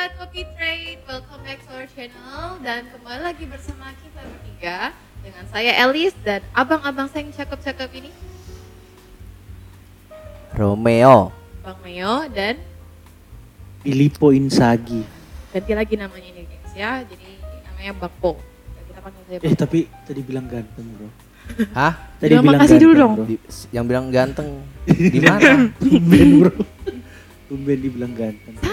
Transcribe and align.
Sobat 0.00 0.16
Kopi 0.16 0.48
Trade, 0.56 0.96
welcome 1.04 1.44
back 1.44 1.60
to 1.68 1.76
our 1.76 1.84
channel 1.92 2.56
dan 2.64 2.88
kembali 2.88 3.20
lagi 3.20 3.44
bersama 3.44 3.92
kita 4.00 4.24
bertiga 4.24 4.96
dengan 5.20 5.44
saya 5.52 5.76
Elis 5.76 6.16
dan 6.24 6.40
abang-abang 6.56 7.04
saya 7.12 7.28
yang 7.28 7.36
cakep-cakep 7.36 8.00
ini 8.00 8.08
Romeo. 10.56 11.36
Bang 11.60 11.76
Meo 11.84 12.24
dan 12.32 12.56
Filippo 13.84 14.32
Insagi. 14.32 15.04
ganti 15.52 15.72
lagi 15.76 15.94
namanya 16.00 16.28
ini 16.32 16.48
guys 16.48 16.72
ya 16.72 17.04
jadi 17.04 17.28
namanya 17.68 17.92
Bang 18.00 18.14
Po 18.24 18.40
Dan 18.40 18.82
kita 18.88 19.00
panggil 19.04 19.22
saya 19.28 19.38
Eh 19.44 19.52
tapi 19.52 19.84
tadi 20.08 20.20
bilang 20.24 20.48
ganteng 20.48 20.86
bro. 20.96 21.12
Hah? 21.76 21.92
Tadi 22.16 22.40
Bilang 22.40 22.56
makasih 22.56 22.78
dulu 22.80 22.92
dong. 22.96 23.12
bro. 23.20 23.24
Di- 23.28 23.44
yang 23.68 23.84
bilang 23.84 24.08
ganteng 24.08 24.64
di 25.12 25.20
mana? 25.20 25.68
Tumben 25.76 26.28
bro. 26.40 26.52
Tumben 27.52 27.78
dibilang 27.84 28.16
ganteng. 28.16 28.56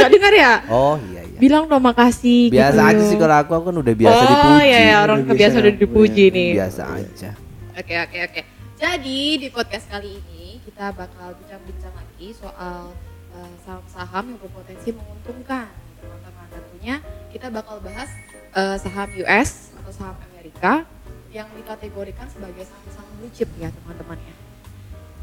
Gak 0.00 0.10
dengar 0.10 0.32
ya? 0.32 0.52
Oh 0.68 0.96
iya 1.12 1.22
iya. 1.24 1.38
Bilang 1.38 1.64
dong 1.68 1.80
makasih 1.80 2.48
Biasa 2.48 2.80
gitu. 2.80 2.90
aja 2.92 3.02
sih 3.04 3.16
kalau 3.16 3.36
aku 3.40 3.52
aku 3.54 3.64
kan 3.68 3.76
udah 3.80 3.94
biasa 3.96 4.20
oh, 4.20 4.28
dipuji. 4.28 4.64
iya, 4.64 4.78
iya, 4.80 4.96
orang 5.00 5.18
Udah 5.20 5.28
kebiasa 5.28 5.54
biasa 5.56 5.62
udah 5.64 5.74
dipuji 5.76 6.24
ya. 6.26 6.34
nih 6.36 6.50
Biasa 6.56 6.82
aja. 6.88 7.30
Oke 7.76 7.94
oke 7.96 8.18
oke. 8.24 8.40
Jadi 8.80 9.20
di 9.36 9.48
podcast 9.48 9.84
kali 9.86 10.10
ini 10.16 10.60
kita 10.64 10.92
bakal 10.92 11.36
bincang-bincang 11.36 11.92
lagi 11.92 12.28
soal 12.32 12.92
eh, 13.32 13.52
saham-saham 13.62 14.24
yang 14.32 14.38
berpotensi 14.40 14.88
menguntungkan 14.90 15.68
teman-teman. 16.00 16.46
Tentunya 16.48 16.94
kita 17.28 17.46
bakal 17.48 17.76
bahas 17.80 18.08
eh, 18.52 18.76
saham 18.76 19.08
US 19.20 19.76
atau 19.76 19.92
saham 19.92 20.16
Amerika 20.32 20.88
yang 21.30 21.46
dikategorikan 21.54 22.26
sebagai 22.26 22.64
saham-saham 22.64 23.08
blue 23.16 23.30
chip 23.30 23.48
ya 23.56 23.68
teman-teman 23.70 24.18
ya. 24.18 24.34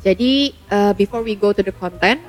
Jadi 0.06 0.34
eh, 0.54 0.94
before 0.94 1.22
we 1.22 1.34
go 1.34 1.50
to 1.50 1.62
the 1.62 1.74
content, 1.74 2.22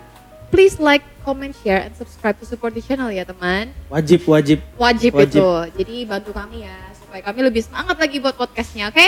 please 0.48 0.80
like, 0.80 1.04
comment, 1.24 1.52
share, 1.52 1.84
and 1.84 1.92
subscribe 1.96 2.36
to 2.40 2.46
support 2.48 2.72
the 2.72 2.80
channel 2.80 3.12
ya 3.12 3.24
teman. 3.24 3.72
Wajib 3.92 4.24
wajib. 4.24 4.64
Wajib, 4.80 5.12
Wajib. 5.12 5.40
itu. 5.40 5.48
Jadi 5.84 5.96
bantu 6.08 6.32
kami 6.32 6.64
ya 6.64 6.76
supaya 6.96 7.20
kami 7.24 7.40
lebih 7.44 7.62
semangat 7.64 7.96
lagi 8.00 8.16
buat 8.20 8.36
podcastnya, 8.36 8.88
oke? 8.88 9.06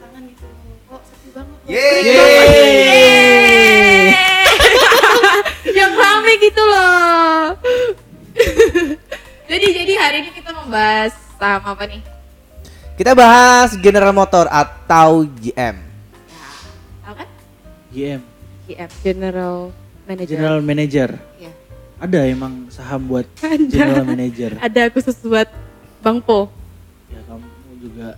Tangan 0.00 0.22
gitu, 0.28 0.46
kok 0.88 1.02
sepi 1.08 1.28
banget. 1.32 1.58
Yeay. 1.68 2.00
Yeay. 2.04 2.96
Yang 5.80 5.92
rame 5.96 6.32
gitu 6.40 6.62
loh. 6.62 7.56
jadi 9.50 9.66
jadi 9.72 9.92
hari 9.96 10.16
ini 10.24 10.30
kita 10.36 10.50
membahas 10.52 11.12
saham 11.40 11.64
apa 11.64 11.84
nih? 11.88 12.02
Kita 12.94 13.10
bahas 13.16 13.74
General 13.80 14.14
Motor 14.14 14.46
atau 14.52 15.26
GM. 15.40 15.76
Ya, 15.82 16.48
tahu 17.02 17.14
kan? 17.18 17.28
GM. 17.90 18.33
GM 18.64 18.90
General 19.02 19.56
Manager. 20.04 20.30
General 20.30 20.60
Manager. 20.60 21.08
Iya. 21.36 21.52
Ada 21.96 22.20
emang 22.26 22.52
saham 22.68 23.06
buat 23.06 23.24
Ada. 23.40 23.64
General 23.64 24.04
Manager. 24.04 24.50
Ada 24.66 24.82
khusus 24.90 25.16
buat 25.20 25.48
Bang 26.00 26.20
Po. 26.20 26.48
Ya 27.08 27.20
kamu 27.24 27.46
juga. 27.80 28.08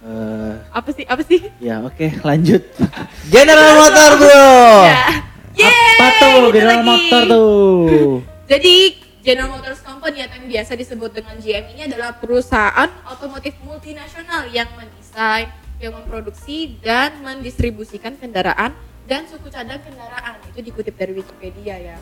eh 0.00 0.54
Apa 0.70 0.90
sih? 0.90 1.04
Apa 1.04 1.22
sih? 1.22 1.40
ya 1.58 1.82
oke 1.82 2.06
lanjut. 2.22 2.62
General 3.34 3.70
Motor 3.76 4.10
bro. 4.16 4.48
Ya. 4.84 5.04
Yeay, 5.50 5.98
Apa 5.98 6.06
tuh 6.16 6.34
General 6.50 6.78
lagi. 6.80 6.88
Motor 6.88 7.22
tuh? 7.26 8.22
Jadi 8.46 8.74
General 9.20 9.52
Motors 9.52 9.84
Company 9.84 10.24
atau 10.24 10.40
yang 10.40 10.48
biasa 10.48 10.72
disebut 10.72 11.10
dengan 11.12 11.36
GM 11.36 11.64
ini 11.70 11.82
adalah 11.84 12.16
perusahaan 12.16 12.88
otomotif 13.04 13.52
multinasional 13.60 14.48
yang 14.48 14.64
mendesain, 14.72 15.52
yang 15.76 15.92
memproduksi 15.92 16.80
dan 16.80 17.20
mendistribusikan 17.20 18.16
kendaraan 18.16 18.72
dan 19.10 19.26
suku 19.26 19.50
cadang 19.50 19.82
kendaraan. 19.82 20.38
Itu 20.54 20.62
dikutip 20.62 20.94
dari 20.94 21.18
Wikipedia 21.18 21.74
ya. 21.82 21.98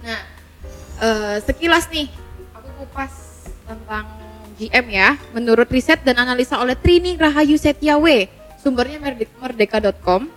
Nah, 0.00 0.20
eh, 1.04 1.36
sekilas 1.44 1.92
nih 1.92 2.08
aku 2.56 2.68
kupas 2.80 3.12
tentang 3.68 4.08
GM 4.56 4.86
ya. 4.88 5.20
Menurut 5.36 5.68
riset 5.68 6.00
dan 6.00 6.16
analisa 6.16 6.56
oleh 6.56 6.72
Trini 6.72 7.20
Rahayu 7.20 7.60
Setiawe, 7.60 8.16
sumbernya 8.64 8.96
merde- 9.04 9.28
merdeka.com. 9.36 10.32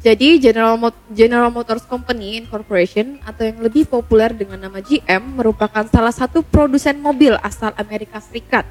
Jadi 0.00 0.40
General, 0.40 0.80
Mot- 0.80 0.96
General 1.12 1.52
Motors 1.52 1.84
Company 1.84 2.40
Incorporation 2.40 3.20
atau 3.20 3.44
yang 3.44 3.60
lebih 3.60 3.84
populer 3.84 4.32
dengan 4.32 4.56
nama 4.56 4.80
GM 4.80 5.20
merupakan 5.36 5.84
salah 5.92 6.12
satu 6.12 6.40
produsen 6.40 6.96
mobil 7.04 7.36
asal 7.44 7.76
Amerika 7.76 8.16
Serikat. 8.16 8.64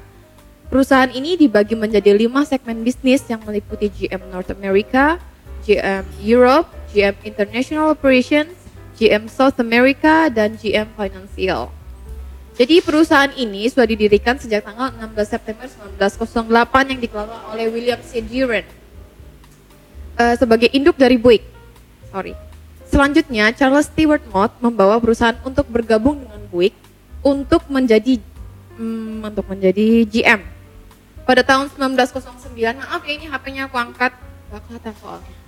Perusahaan 0.66 1.10
ini 1.10 1.38
dibagi 1.38 1.78
menjadi 1.78 2.14
lima 2.14 2.42
segmen 2.42 2.82
bisnis 2.82 3.22
yang 3.30 3.42
meliputi 3.46 3.90
GM 3.90 4.26
North 4.26 4.50
America, 4.50 5.22
GM 5.64 6.04
Europe, 6.20 6.68
GM 6.92 7.14
International 7.22 7.92
Operations, 7.92 8.54
GM 9.00 9.28
South 9.30 9.56
America, 9.62 10.28
dan 10.28 10.56
GM 10.60 10.88
Financial. 10.96 11.72
Jadi 12.60 12.84
perusahaan 12.84 13.32
ini 13.32 13.72
sudah 13.72 13.88
didirikan 13.88 14.36
sejak 14.36 14.68
tanggal 14.68 14.92
16 14.92 15.16
September 15.24 15.64
1908 15.64 16.92
yang 16.92 17.00
dikelola 17.00 17.56
oleh 17.56 17.72
William 17.72 17.96
C. 18.04 18.20
Duran 18.20 18.68
eh, 20.20 20.34
sebagai 20.36 20.68
induk 20.76 21.00
dari 21.00 21.16
Buick. 21.16 21.40
Sorry. 22.12 22.36
Selanjutnya, 22.90 23.54
Charles 23.56 23.88
Stewart 23.88 24.20
Mott 24.28 24.52
membawa 24.60 25.00
perusahaan 25.00 25.38
untuk 25.40 25.72
bergabung 25.72 26.20
dengan 26.20 26.42
Buick 26.52 26.76
untuk 27.24 27.64
menjadi 27.72 28.20
hmm, 28.76 29.24
untuk 29.24 29.48
menjadi 29.48 30.04
GM. 30.04 30.44
Pada 31.24 31.40
tahun 31.40 31.72
1909, 31.72 32.76
maaf 32.76 33.00
ya 33.06 33.12
ini 33.14 33.24
HP-nya 33.30 33.72
aku 33.72 33.76
angkat, 33.80 34.12
gak 34.52 34.60
kelihatan 34.68 34.94
soalnya. 35.00 35.39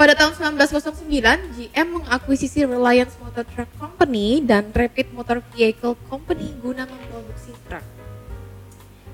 Pada 0.00 0.16
tahun 0.16 0.56
1909, 0.56 1.60
GM 1.60 1.86
mengakuisisi 2.00 2.64
Reliance 2.64 3.20
Motor 3.20 3.44
Truck 3.52 3.68
Company 3.76 4.40
dan 4.40 4.72
Rapid 4.72 5.12
Motor 5.12 5.44
Vehicle 5.52 5.92
Company 6.08 6.56
guna 6.56 6.88
memproduksi 6.88 7.52
truk. 7.68 7.84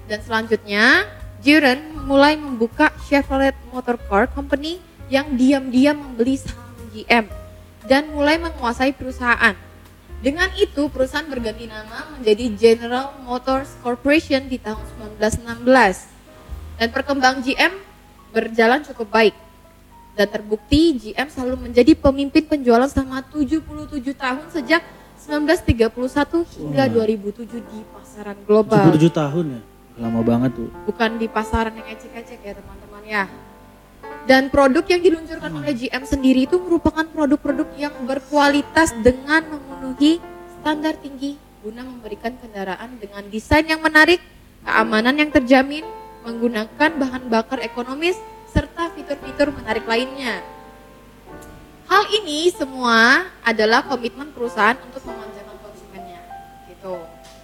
Dan 0.06 0.22
selanjutnya, 0.22 1.10
Duran 1.42 2.06
mulai 2.06 2.38
membuka 2.38 2.94
Chevrolet 3.10 3.58
Motor 3.74 3.98
Car 4.06 4.30
Company 4.30 4.78
yang 5.10 5.34
diam-diam 5.34 5.98
membeli 5.98 6.38
saham 6.38 6.78
GM 6.94 7.26
dan 7.91 8.06
mulai 8.14 8.38
menguasai 8.38 8.94
perusahaan. 8.94 9.58
Dengan 10.22 10.54
itu, 10.54 10.86
perusahaan 10.86 11.26
berganti 11.26 11.66
nama 11.66 12.14
menjadi 12.14 12.54
General 12.54 13.10
Motors 13.26 13.74
Corporation 13.82 14.47
di 14.47 14.62
tahun 14.62 14.86
1916. 15.18 16.78
Dan 16.78 16.88
perkembangan 16.94 17.42
GM 17.42 17.74
berjalan 18.30 18.86
cukup 18.86 19.10
baik. 19.10 19.46
Dan 20.16 20.27
terbukti 20.27 20.97
GM 20.97 21.28
selalu 21.28 21.69
menjadi 21.69 21.93
pemimpin 21.93 22.41
penjualan 22.43 22.88
selama 22.88 23.21
77 23.28 23.60
tahun 24.16 24.44
sejak 24.49 24.81
1931 25.21 25.93
hingga 26.56 26.84
2007 26.88 27.60
di 27.60 27.78
pasaran 27.93 28.38
global 28.49 28.81
Hmm. 28.81 28.97
77 28.97 29.12
tahun 29.12 29.44
ya. 29.53 29.62
Lama 29.97 30.21
banget 30.21 30.53
tuh. 30.53 30.69
bukan 30.84 31.16
di 31.16 31.25
pasaran 31.25 31.72
yang 31.72 31.88
ecek-ecek 31.88 32.41
ya 32.41 32.53
teman-teman 32.53 33.03
ya. 33.04 33.25
Dan 34.25 34.49
produk 34.49 34.84
yang 34.84 35.00
diluncurkan 35.00 35.53
oleh 35.53 35.72
GM 35.72 36.04
sendiri 36.04 36.44
itu 36.44 36.56
merupakan 36.59 37.04
produk-produk 37.06 37.69
yang 37.77 37.94
berkualitas 38.04 38.93
dengan 38.98 39.44
memenuhi 39.47 40.19
standar 40.59 40.98
tinggi 40.98 41.37
guna 41.60 41.83
memberikan 41.83 42.34
kendaraan 42.37 42.94
dengan 42.97 43.27
desain 43.27 43.66
yang 43.66 43.83
menarik, 43.83 44.22
keamanan 44.62 45.19
yang 45.19 45.31
terjamin, 45.31 45.83
menggunakan 46.22 46.91
bahan 46.94 47.27
bakar 47.27 47.59
ekonomis, 47.59 48.15
serta 48.56 48.89
fitur-fitur 48.97 49.53
menarik 49.53 49.84
lainnya. 49.84 50.41
Hal 51.84 52.09
ini 52.09 52.49
semua 52.49 53.28
adalah 53.45 53.84
komitmen 53.84 54.33
perusahaan 54.33 54.80
untuk 54.80 55.04
memanjakan 55.04 55.57
konsumennya. 55.60 56.21
Gitu. 56.72 56.95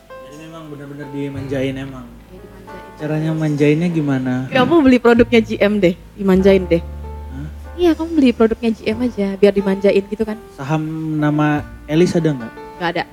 Jadi 0.08 0.36
memang 0.40 0.72
benar-benar 0.72 1.12
dimanjain 1.12 1.76
emang. 1.76 2.08
Jadi 2.32 2.46
manjain. 2.48 2.84
Caranya 2.96 3.30
manjainnya 3.36 3.88
gimana? 3.92 4.32
Kamu 4.48 4.80
beli 4.80 4.96
produknya 4.96 5.44
GM 5.44 5.84
deh, 5.84 5.94
dimanjain 6.16 6.64
deh. 6.64 6.80
Hah? 6.80 7.48
Iya, 7.76 7.90
kamu 7.92 8.10
beli 8.16 8.30
produknya 8.32 8.70
GM 8.72 8.98
aja, 9.04 9.28
biar 9.36 9.52
dimanjain 9.52 10.04
gitu 10.08 10.24
kan. 10.24 10.40
Saham 10.56 10.82
nama 11.20 11.60
Elis 11.84 12.16
ada 12.16 12.32
nggak? 12.32 12.52
Gak 12.80 12.88
ada. 12.96 13.04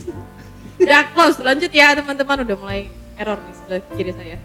Udah 0.82 1.04
close, 1.12 1.36
lanjut 1.44 1.68
ya 1.68 1.92
teman-teman. 1.92 2.48
Udah 2.48 2.56
mulai 2.56 2.88
error 3.20 3.36
nih 3.36 3.54
sebelah 3.60 3.80
kiri 3.92 4.12
saya. 4.16 4.40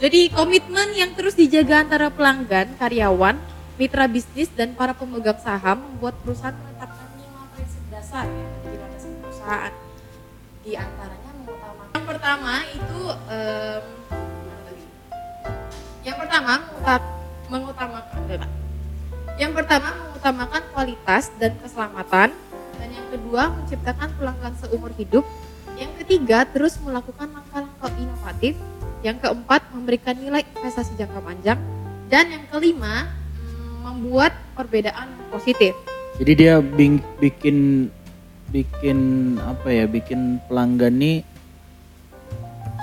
Jadi 0.00 0.32
komitmen 0.32 0.96
yang 0.96 1.12
terus 1.12 1.36
dijaga 1.36 1.84
antara 1.84 2.08
pelanggan, 2.08 2.72
karyawan, 2.80 3.36
mitra 3.76 4.08
bisnis, 4.08 4.48
dan 4.56 4.72
para 4.72 4.96
pemegang 4.96 5.36
saham 5.44 5.76
membuat 5.76 6.16
perusahaan 6.24 6.56
menetapkan 6.56 7.04
lima 7.20 7.44
prinsip 7.52 7.84
dasar 7.92 8.24
ya, 8.24 8.46
dari 8.64 8.76
landasan 8.80 9.12
perusahaan. 9.20 9.72
Di 10.64 10.72
antaranya 10.72 11.30
mengutamakan. 11.36 11.92
Yang 11.92 12.06
pertama 12.08 12.52
itu 12.72 13.00
tadi? 14.64 14.84
Yang 16.00 16.16
pertama 16.16 16.52
menguta- 16.64 17.12
mengutamakan 17.52 18.20
Yang 19.36 19.52
pertama 19.52 19.88
mengutamakan 20.00 20.62
kualitas 20.72 21.24
dan 21.36 21.52
keselamatan 21.60 22.28
dan 22.80 22.88
yang 22.88 23.08
kedua 23.12 23.52
menciptakan 23.52 24.08
pelanggan 24.16 24.56
seumur 24.64 24.96
hidup. 24.96 25.28
Yang 25.76 25.92
ketiga 26.04 26.48
terus 26.48 26.80
melakukan 26.80 27.28
langkah-langkah 27.36 27.92
inovatif. 28.00 28.56
Yang 29.00 29.16
keempat 29.24 29.64
memberikan 29.72 30.12
nilai 30.12 30.44
investasi 30.44 30.92
jangka 31.00 31.20
panjang 31.24 31.58
dan 32.12 32.28
yang 32.28 32.44
kelima 32.52 33.08
mm, 33.40 33.74
membuat 33.80 34.36
perbedaan 34.52 35.08
positif. 35.32 35.72
Jadi 36.20 36.32
dia 36.36 36.60
bing- 36.60 37.04
bikin 37.16 37.88
bikin 38.52 38.98
apa 39.40 39.72
ya? 39.72 39.84
Bikin 39.88 40.44
pelanggan 40.44 41.00
nih 41.00 41.24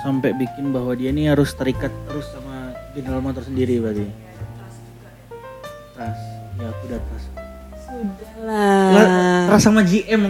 sampai 0.02 0.34
bikin 0.34 0.74
bahwa 0.74 0.94
dia 0.94 1.14
nih 1.14 1.34
harus 1.34 1.54
terikat 1.54 1.90
terus 2.10 2.26
sama 2.34 2.74
General 2.98 3.22
Motor 3.22 3.46
sendiri 3.46 3.78
berarti. 3.78 4.06
Trust. 5.94 6.22
Ya 6.58 6.66
aku 6.66 6.82
udah 6.90 7.00
trust. 7.02 7.28
Sudahlah. 7.86 8.90
Lah, 8.90 9.06
trust 9.54 9.64
sama 9.70 9.80
GM 9.86 10.22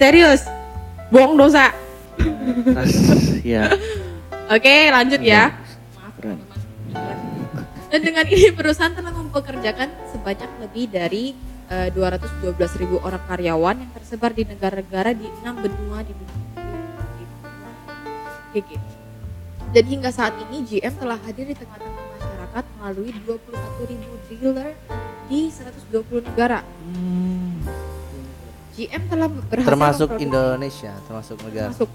Serius? 0.00 0.42
Bohong 1.12 1.36
dosa. 1.36 1.68
trust. 2.16 3.44
ya. 3.44 3.68
Oke, 4.44 4.92
lanjut 4.92 5.20
ya. 5.24 5.56
Maaf, 5.96 6.14
teman-teman. 6.20 6.58
Dan 7.88 8.00
dengan 8.02 8.26
ini 8.28 8.50
perusahaan 8.52 8.92
telah 8.92 9.14
mempekerjakan 9.14 9.88
sebanyak 10.12 10.50
lebih 10.60 10.84
dari 10.92 11.32
eh, 11.72 11.88
212.000 11.94 13.00
orang 13.00 13.22
karyawan 13.24 13.76
yang 13.80 13.92
tersebar 13.96 14.36
di 14.36 14.44
negara-negara 14.44 15.16
di 15.16 15.30
enam 15.40 15.64
benua 15.64 16.04
di 16.04 16.12
dunia. 16.12 16.42
Dan 19.74 19.84
hingga 19.90 20.10
saat 20.14 20.38
ini 20.46 20.62
GM 20.62 20.94
telah 21.02 21.18
hadir 21.26 21.50
di 21.50 21.56
tengah-tengah 21.58 22.04
masyarakat 22.14 22.64
melalui 22.78 23.10
21.000 23.26 24.30
dealer 24.30 24.70
di 25.26 25.50
120 25.50 26.30
negara. 26.30 26.62
Hmm. 26.62 27.58
GM 28.74 29.02
telah 29.06 29.26
berhasil 29.30 29.66
Termasuk 29.70 30.10
Indonesia, 30.18 30.92
termasuk 31.10 31.38
negara. 31.42 31.70
masuk. 31.74 31.90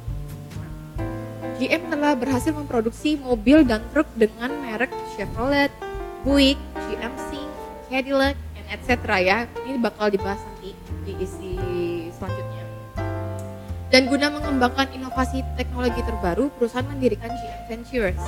GM 1.60 1.92
telah 1.92 2.16
berhasil 2.16 2.56
memproduksi 2.56 3.20
mobil 3.20 3.68
dan 3.68 3.84
truk 3.92 4.08
dengan 4.16 4.48
merek 4.64 4.96
Chevrolet, 5.14 5.68
Buick, 6.24 6.56
GMC, 6.88 7.36
Cadillac, 7.92 8.40
and 8.56 8.68
etc. 8.72 8.96
ya. 9.20 9.38
Ini 9.68 9.76
bakal 9.84 10.08
dibahas 10.08 10.40
nanti 10.40 10.72
di 11.04 11.14
isi 11.20 11.60
selanjutnya. 12.16 12.64
Dan 13.92 14.08
guna 14.08 14.32
mengembangkan 14.32 14.88
inovasi 14.96 15.44
teknologi 15.60 16.00
terbaru, 16.00 16.48
perusahaan 16.56 16.88
mendirikan 16.88 17.28
GM 17.28 17.62
Ventures. 17.68 18.24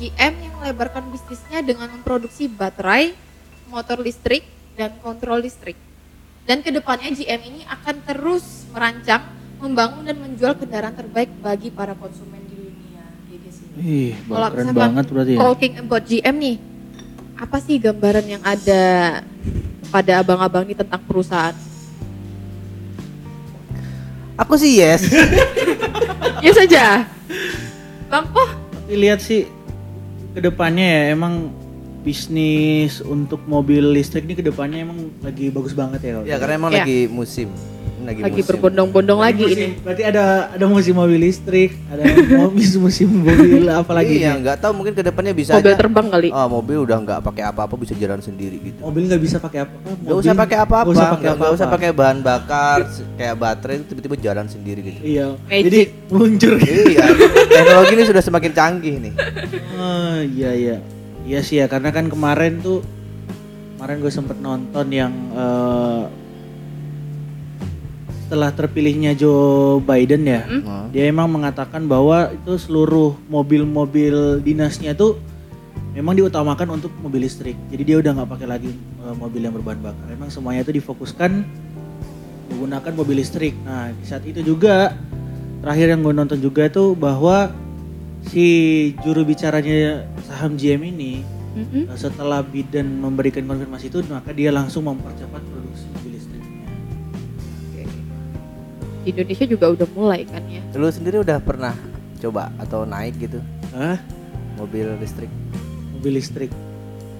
GM 0.00 0.32
yang 0.40 0.54
melebarkan 0.64 1.04
bisnisnya 1.12 1.60
dengan 1.60 1.92
memproduksi 1.92 2.48
baterai, 2.48 3.12
motor 3.68 4.00
listrik, 4.00 4.48
dan 4.80 4.96
kontrol 5.04 5.44
listrik. 5.44 5.76
Dan 6.48 6.64
ke 6.64 6.72
depannya 6.72 7.12
GM 7.12 7.40
ini 7.44 7.60
akan 7.68 8.04
terus 8.04 8.68
merancang, 8.72 9.24
membangun 9.64 10.04
dan 10.04 10.20
menjual 10.20 10.60
kendaraan 10.60 10.92
terbaik 10.92 11.32
bagi 11.40 11.72
para 11.72 11.96
konsumen 11.96 12.44
di 12.44 12.54
dunia. 12.58 13.04
Gitu 13.32 13.48
sih. 13.48 13.63
Ih, 13.76 14.14
Kalau 14.24 14.48
keren 14.48 14.64
misalkan 14.64 14.78
banget 14.78 15.04
berarti 15.10 15.32
ya. 15.34 15.38
Talking 15.40 15.72
about 15.80 16.04
GM 16.04 16.36
nih, 16.38 16.56
apa 17.34 17.56
sih 17.58 17.76
gambaran 17.76 18.26
yang 18.28 18.42
ada 18.42 18.82
pada 19.88 20.12
abang-abang 20.20 20.62
ini 20.62 20.74
tentang 20.74 21.02
perusahaan? 21.02 21.54
Aku 24.36 24.54
sih 24.54 24.78
yes. 24.78 25.06
Ya 26.44 26.52
saja. 26.52 26.84
Bang 28.06 28.26
Oh, 28.30 28.50
Tapi 28.84 28.94
lihat 28.94 29.18
sih 29.18 29.48
ke 30.34 30.40
depannya 30.40 30.84
ya 30.84 31.02
emang 31.10 31.48
bisnis 32.04 33.00
untuk 33.00 33.40
mobil 33.44 33.80
listrik 33.80 34.28
ini 34.28 34.36
ke 34.36 34.44
depannya 34.44 34.84
emang 34.84 35.08
lagi 35.18 35.48
bagus 35.48 35.72
banget 35.72 36.04
ya. 36.04 36.20
ya 36.26 36.36
karena 36.36 36.54
emang 36.58 36.70
Ya. 36.70 36.84
lagi 36.84 37.08
musim. 37.08 37.48
Lagi, 38.04 38.20
lagi 38.20 38.40
berbondong-bondong 38.42 39.16
lagi 39.16 39.42
Musim- 39.42 39.56
ini. 39.56 39.80
Berarti 39.80 40.02
ada 40.04 40.24
ada 40.50 40.64
musim 40.64 40.92
mobil 40.92 41.18
listrik, 41.18 41.72
ada 41.86 42.04
musim 42.46 42.80
musim 42.84 43.08
mobil 43.08 43.64
apa 43.64 43.90
lagi? 43.90 44.20
Iya, 44.20 44.36
nggak 44.36 44.56
tahu 44.58 44.72
mungkin 44.74 44.92
ke 44.92 45.02
depannya 45.02 45.32
bisa 45.32 45.56
Mobil 45.56 45.72
aja. 45.72 45.80
terbang 45.80 46.06
kali. 46.06 46.28
Oh, 46.28 46.46
mobil 46.50 46.76
udah 46.80 46.98
nggak 46.98 47.20
pakai 47.22 47.42
apa-apa 47.44 47.74
bisa 47.74 47.92
jalan 47.94 48.20
sendiri 48.20 48.60
gitu. 48.60 48.78
Mobil 48.78 49.08
nggak 49.08 49.18
bisa 49.18 49.36
pakai 49.38 49.64
apa? 49.64 49.72
Nggak 49.98 50.16
usah 50.16 50.34
pakai 50.34 50.56
apa-apa, 50.58 50.84
Nggak 50.84 50.94
usah 50.94 51.08
pakai 51.08 51.24
nggak 51.24 51.34
usah 51.50 51.64
apa-apa. 51.64 51.74
pakai 51.74 51.90
bahan 51.92 52.18
bakar 52.20 52.78
kayak 53.14 53.34
baterai 53.34 53.74
itu 53.74 53.84
tiba-tiba 53.88 54.16
jalan 54.20 54.46
sendiri 54.46 54.80
gitu. 54.82 55.00
Iya. 55.00 55.26
Magic. 55.42 55.64
Jadi 55.64 55.80
meluncur. 56.06 56.52
iya, 56.60 57.04
teknologi 57.50 57.92
ini 57.92 58.04
sudah 58.04 58.22
semakin 58.22 58.52
canggih 58.52 58.94
nih. 59.00 59.12
Oh, 59.74 60.16
iya 60.28 60.50
iya. 60.52 60.76
Iya 61.24 61.40
sih 61.40 61.56
ya 61.56 61.66
karena 61.66 61.88
kan 61.88 62.06
kemarin 62.06 62.60
tuh 62.60 62.84
kemarin 63.74 63.96
gue 63.98 64.12
sempet 64.12 64.36
nonton 64.38 64.86
yang 64.88 65.08
eh, 65.32 66.02
setelah 68.34 68.50
terpilihnya 68.50 69.14
Joe 69.14 69.78
Biden 69.78 70.26
ya. 70.26 70.42
Hmm? 70.42 70.90
Dia 70.90 71.06
emang 71.06 71.30
mengatakan 71.30 71.86
bahwa 71.86 72.34
itu 72.34 72.58
seluruh 72.58 73.14
mobil-mobil 73.30 74.42
dinasnya 74.42 74.90
tuh 74.98 75.22
memang 75.94 76.18
diutamakan 76.18 76.74
untuk 76.74 76.90
mobil 76.98 77.30
listrik. 77.30 77.54
Jadi 77.70 77.82
dia 77.86 77.96
udah 78.02 78.10
nggak 78.10 78.30
pakai 78.34 78.48
lagi 78.50 78.74
eh, 78.74 79.14
mobil 79.14 79.38
yang 79.38 79.54
berbahan 79.54 79.78
bakar. 79.78 80.10
Emang 80.10 80.34
semuanya 80.34 80.66
itu 80.66 80.74
difokuskan 80.74 81.46
menggunakan 82.50 82.92
mobil 82.98 83.22
listrik. 83.22 83.54
Nah 83.62 83.94
di 83.94 84.02
saat 84.02 84.26
itu 84.26 84.42
juga 84.42 84.98
terakhir 85.62 85.94
yang 85.94 86.02
gue 86.02 86.14
nonton 86.18 86.42
juga 86.42 86.66
tuh 86.66 86.98
bahwa 86.98 87.54
si 88.34 88.90
juru 89.06 89.22
bicaranya 89.22 90.10
saham 90.26 90.58
GM 90.58 90.82
ini 90.90 91.22
Mm-mm. 91.54 91.86
eh, 91.86 91.94
setelah 91.94 92.42
Biden 92.42 92.98
memberikan 92.98 93.46
konfirmasi 93.46 93.94
itu 93.94 94.02
maka 94.10 94.34
dia 94.34 94.50
langsung 94.50 94.90
mempercepat 94.90 95.38
produksi 95.38 95.86
Di 99.04 99.12
Indonesia 99.12 99.44
juga 99.44 99.66
udah 99.70 99.88
mulai 99.92 100.24
kan 100.24 100.42
ya. 100.48 100.64
Lu 100.72 100.88
sendiri 100.88 101.20
udah 101.20 101.36
pernah 101.38 101.76
coba 102.16 102.48
atau 102.56 102.88
naik 102.88 103.20
gitu 103.20 103.36
Hah? 103.70 104.00
mobil 104.56 104.88
listrik? 104.96 105.28
Mobil 105.92 106.16
listrik 106.16 106.48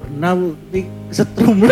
pernah 0.01 0.33
Bu, 0.33 0.53
tapi 0.53 0.81
setrum 1.09 1.65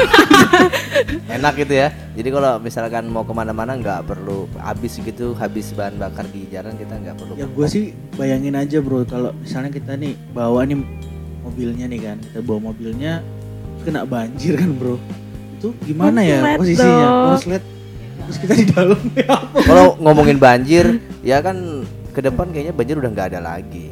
Enak 1.37 1.53
gitu 1.59 1.75
ya. 1.75 1.88
Jadi 2.12 2.29
kalau 2.29 2.56
misalkan 2.59 3.05
mau 3.06 3.20
ke 3.23 3.32
mana-mana 3.32 3.76
nggak 3.76 4.05
perlu 4.05 4.49
habis 4.56 4.97
gitu, 4.97 5.32
habis 5.35 5.73
bahan 5.73 5.97
bakar 5.97 6.25
di 6.29 6.49
jalan 6.49 6.73
kita 6.75 6.97
nggak 6.97 7.17
perlu. 7.17 7.32
ya 7.37 7.44
gue 7.44 7.67
sih 7.69 7.85
bayangin 8.17 8.56
aja 8.56 8.81
bro 8.81 9.05
kalau 9.05 9.37
misalnya 9.37 9.69
kita 9.69 9.97
nih 9.97 10.17
bawa 10.32 10.64
nih 10.64 10.81
mobilnya 11.43 11.85
nih 11.87 12.00
kan 12.03 12.17
kita 12.23 12.41
bawa 12.41 12.73
mobilnya 12.73 13.20
kena 13.82 14.05
banjir 14.05 14.56
kan 14.56 14.70
bro 14.73 14.97
itu 15.55 15.69
gimana 15.85 16.20
ya 16.23 16.41
Konslet 16.41 16.59
posisinya 16.59 16.88
dong. 17.05 17.25
konslet 17.29 17.62
terus 18.24 18.38
kita 18.38 18.54
di 18.54 18.66
dalam 18.66 19.00
ya 19.18 19.35
Kalau 19.62 19.97
ngomongin 19.97 20.37
banjir, 20.37 20.87
ya 21.20 21.38
kan 21.38 21.82
ke 22.08 22.20
depan 22.20 22.49
kayaknya 22.49 22.73
banjir 22.73 22.97
udah 22.97 23.11
nggak 23.11 23.28
ada 23.30 23.40
lagi. 23.40 23.90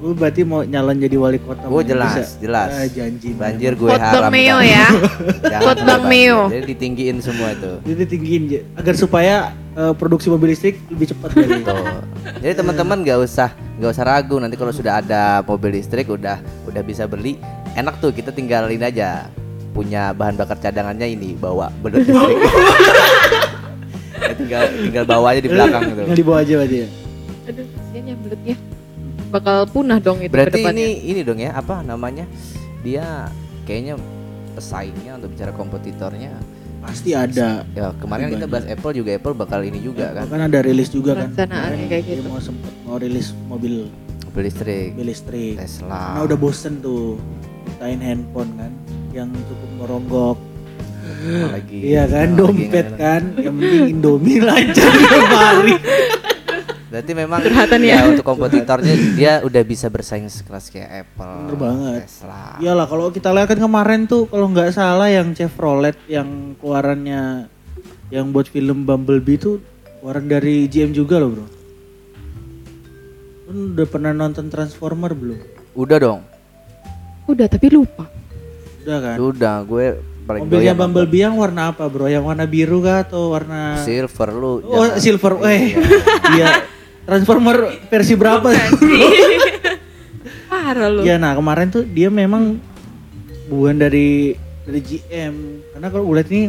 lu 0.00 0.16
berarti 0.16 0.40
mau 0.42 0.64
nyalon 0.64 0.96
jadi 0.96 1.12
wali 1.14 1.36
kota 1.36 1.68
Oh 1.68 1.76
mana 1.76 1.84
jelas, 1.84 2.12
bisa? 2.16 2.40
jelas. 2.40 2.70
Ah, 2.72 2.88
janji 2.88 3.36
Banjir 3.36 3.76
gue 3.76 3.92
haram. 3.92 4.32
Meo 4.32 4.56
kan. 4.56 4.64
ya. 4.64 4.86
Jangan 5.52 5.60
Quote 5.60 5.76
ada 5.76 5.84
Bang 5.84 6.02
banjir. 6.02 6.24
Meo. 6.24 6.38
Jadi 6.48 6.64
ditinggiin 6.66 7.16
semua 7.20 7.48
itu. 7.50 7.72
jadi 7.84 8.02
tinggiin 8.08 8.42
aja, 8.48 8.60
agar 8.74 8.94
supaya 8.96 9.34
eh, 9.76 9.92
produksi 9.92 10.32
mobil 10.32 10.48
listrik 10.50 10.80
lebih 10.88 11.12
cepat 11.12 11.36
dari 11.36 11.60
Tuh. 11.60 12.00
Jadi 12.40 12.54
teman-teman 12.56 12.96
nggak 12.98 13.18
usah 13.20 13.52
nggak 13.76 13.90
usah 13.92 14.04
ragu 14.06 14.36
nanti 14.36 14.56
kalau 14.56 14.72
sudah 14.72 15.04
ada 15.04 15.22
mobil 15.42 15.68
listrik 15.70 16.08
udah 16.08 16.40
udah 16.64 16.80
bisa 16.80 17.04
beli 17.04 17.36
enak 17.72 17.96
tuh 17.96 18.08
kita 18.08 18.28
tinggalin 18.28 18.80
aja 18.80 19.28
punya 19.70 20.10
bahan 20.10 20.34
bakar 20.34 20.58
cadangannya 20.58 21.06
ini 21.08 21.34
bawa 21.34 21.70
belut 21.78 22.02
listrik. 22.06 22.38
Ya, 24.20 24.32
tinggal 24.36 24.62
tinggal 24.76 25.04
bawa 25.04 25.26
aja 25.32 25.40
di 25.40 25.48
belakang 25.48 25.82
gitu. 25.86 26.00
Tinggal 26.02 26.18
dibawa 26.18 26.38
aja 26.40 26.52
berarti 26.58 26.76
ya 26.76 26.88
Aduh, 27.48 27.64
kasihan 27.66 28.04
ya 28.04 28.14
belutnya. 28.18 28.56
Bakal 29.30 29.56
punah 29.66 29.98
dong 29.98 30.18
itu 30.20 30.30
Berarti 30.30 30.60
ini 30.60 30.86
ini 31.06 31.20
dong 31.22 31.38
ya 31.38 31.50
apa 31.52 31.80
namanya? 31.80 32.26
Dia 32.82 33.30
kayaknya 33.64 33.94
pesaingnya 34.52 35.16
untuk 35.16 35.32
bicara 35.32 35.52
kompetitornya. 35.52 36.34
pasti 36.80 37.12
ada 37.12 37.60
Ya 37.70 37.92
kemarin 37.94 38.32
kita 38.32 38.48
bahas 38.48 38.64
Apple 38.64 38.96
juga 38.96 39.12
Apple 39.12 39.36
bakal 39.36 39.60
ini 39.62 39.84
juga 39.84 40.16
kan 40.16 40.24
kan 40.26 40.40
ada 40.40 40.64
rilis 40.64 40.88
juga 40.88 41.12
kan 41.12 41.28
Perencanaannya 41.28 41.86
kayak 41.86 42.02
Dia 42.02 42.16
gitu. 42.16 42.24
mau 42.24 42.40
sempet 42.40 42.72
mau 42.82 42.96
rilis 42.96 43.36
mobil 43.46 43.84
mobil 44.24 44.42
listrik 44.48 44.96
mobil 44.96 45.06
listrik 45.12 45.54
Tesla. 45.60 46.16
Karena 46.16 46.20
udah 46.24 46.38
bosen 46.40 46.80
tuh 46.80 47.20
nyiptain 47.68 48.00
handphone 48.00 48.50
kan 48.56 48.72
yang 49.12 49.28
cukup 49.30 49.70
meronggok. 49.76 50.36
Apalagi 51.20 51.78
Iya 51.84 52.04
kan, 52.06 52.28
dompet 52.32 52.70
nggak- 52.86 52.96
kan. 52.96 53.22
Yang 53.36 53.54
penting 53.56 53.82
Indomie 53.90 54.40
lancar 54.40 54.88
tiap 54.90 55.30
hari. 55.30 55.74
Berarti 56.90 57.12
memang 57.14 57.38
Curhatan 57.40 57.80
ya 57.80 57.90
ya. 57.92 57.98
untuk 58.04 58.24
kompetitornya 58.24 58.94
dia 59.14 59.32
udah 59.40 59.62
bisa 59.62 59.86
bersaing 59.86 60.26
sekelas 60.26 60.68
kayak 60.68 60.90
Apple, 61.04 61.46
Bener 61.46 61.54
banget. 61.56 62.00
Tesla. 62.02 62.58
Iyalah 62.58 62.86
kalau 62.86 63.06
kita 63.08 63.30
lihat 63.30 63.46
kan 63.46 63.60
kemarin 63.60 64.00
tuh 64.04 64.26
kalau 64.26 64.50
nggak 64.50 64.70
salah 64.70 65.06
yang 65.06 65.30
Chevrolet 65.30 65.94
yang 66.06 66.26
keluarannya 66.58 67.46
yang 68.10 68.26
buat 68.28 68.46
film 68.46 68.82
Bumblebee 68.82 69.38
tuh 69.38 69.62
keluaran 69.96 70.26
dari 70.26 70.66
GM 70.66 70.90
juga 70.90 71.22
loh 71.22 71.30
bro. 71.30 71.46
Lu 73.48 73.70
udah 73.70 73.86
pernah 73.86 74.10
nonton 74.10 74.46
Transformer 74.46 75.10
belum? 75.12 75.38
Udah 75.74 75.98
dong. 76.00 76.20
Udah 77.24 77.46
tapi 77.46 77.66
lupa. 77.68 78.10
Udah 78.80 78.98
kan? 78.98 79.16
Udah, 79.18 79.56
gue 79.62 79.84
paling 80.22 80.42
Mobilnya. 80.44 80.72
Bumblebee 80.72 81.22
yang 81.22 81.36
warna 81.36 81.70
apa 81.70 81.84
bro? 81.86 82.06
Yang 82.06 82.24
warna 82.24 82.44
biru 82.44 82.78
kah 82.80 83.02
atau 83.02 83.32
warna 83.32 83.80
silver 83.80 84.30
lu. 84.30 84.52
Oh 84.62 84.84
jangan- 84.84 84.98
silver, 84.98 85.32
eh 85.44 85.46
Iya. 85.46 85.76
iya 86.34 86.46
Transformer 87.02 87.56
versi 87.86 88.14
berapa? 88.14 88.46
Parah 90.46 90.88
lu. 90.88 91.02
Iya, 91.02 91.16
nah 91.16 91.32
kemarin 91.32 91.68
tuh 91.68 91.82
dia 91.82 92.08
memang 92.08 92.58
bukan 93.46 93.76
dari 93.76 94.34
dari 94.62 94.80
GM 94.80 95.34
karena 95.74 95.86
kalau 95.90 96.04
gue 96.04 96.16
lihat 96.16 96.30
nih 96.30 96.46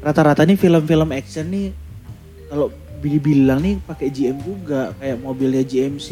rata-rata 0.00 0.40
nih 0.42 0.56
film-film 0.56 1.10
action 1.10 1.46
nih 1.46 1.68
kalau 2.46 2.72
dibilang 2.98 3.60
nih 3.60 3.76
pakai 3.82 4.08
GM 4.08 4.40
juga 4.40 4.96
kayak 4.96 5.20
mobilnya 5.20 5.60
GMC 5.60 6.08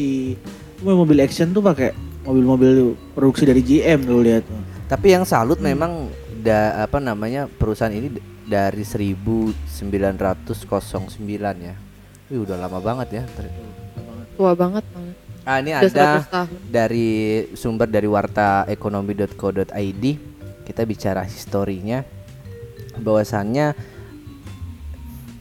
cuma 0.76 0.92
mobil 0.92 1.16
action 1.16 1.48
tuh 1.48 1.64
pakai 1.64 1.96
mobil-mobil 2.22 2.92
produksi 3.16 3.48
dari 3.48 3.64
GM 3.64 4.04
tuh 4.04 4.20
lihat 4.20 4.44
tuh 4.44 4.60
Tapi 4.92 5.16
yang 5.16 5.24
salut 5.24 5.56
memang 5.56 6.12
da, 6.44 6.84
apa 6.84 7.00
namanya 7.00 7.48
perusahaan 7.48 7.88
ini 7.88 8.12
dari 8.44 8.84
1909 8.84 9.56
ya. 11.64 11.74
Wih, 12.28 12.44
udah 12.44 12.60
lama 12.60 12.76
banget 12.76 13.24
ya. 13.24 13.24
Tua 14.36 14.52
banget 14.52 14.84
banget. 14.92 15.16
Ah, 15.48 15.58
ini 15.58 15.74
Udah 15.74 15.90
ada 15.90 16.22
100 16.22 16.28
tahun. 16.30 16.54
dari 16.70 17.10
sumber 17.58 17.90
dari 17.90 18.06
wartaekonomi.co.id 18.06 20.04
kita 20.62 20.82
bicara 20.86 21.26
historinya 21.26 22.06
bahwasannya 23.02 23.74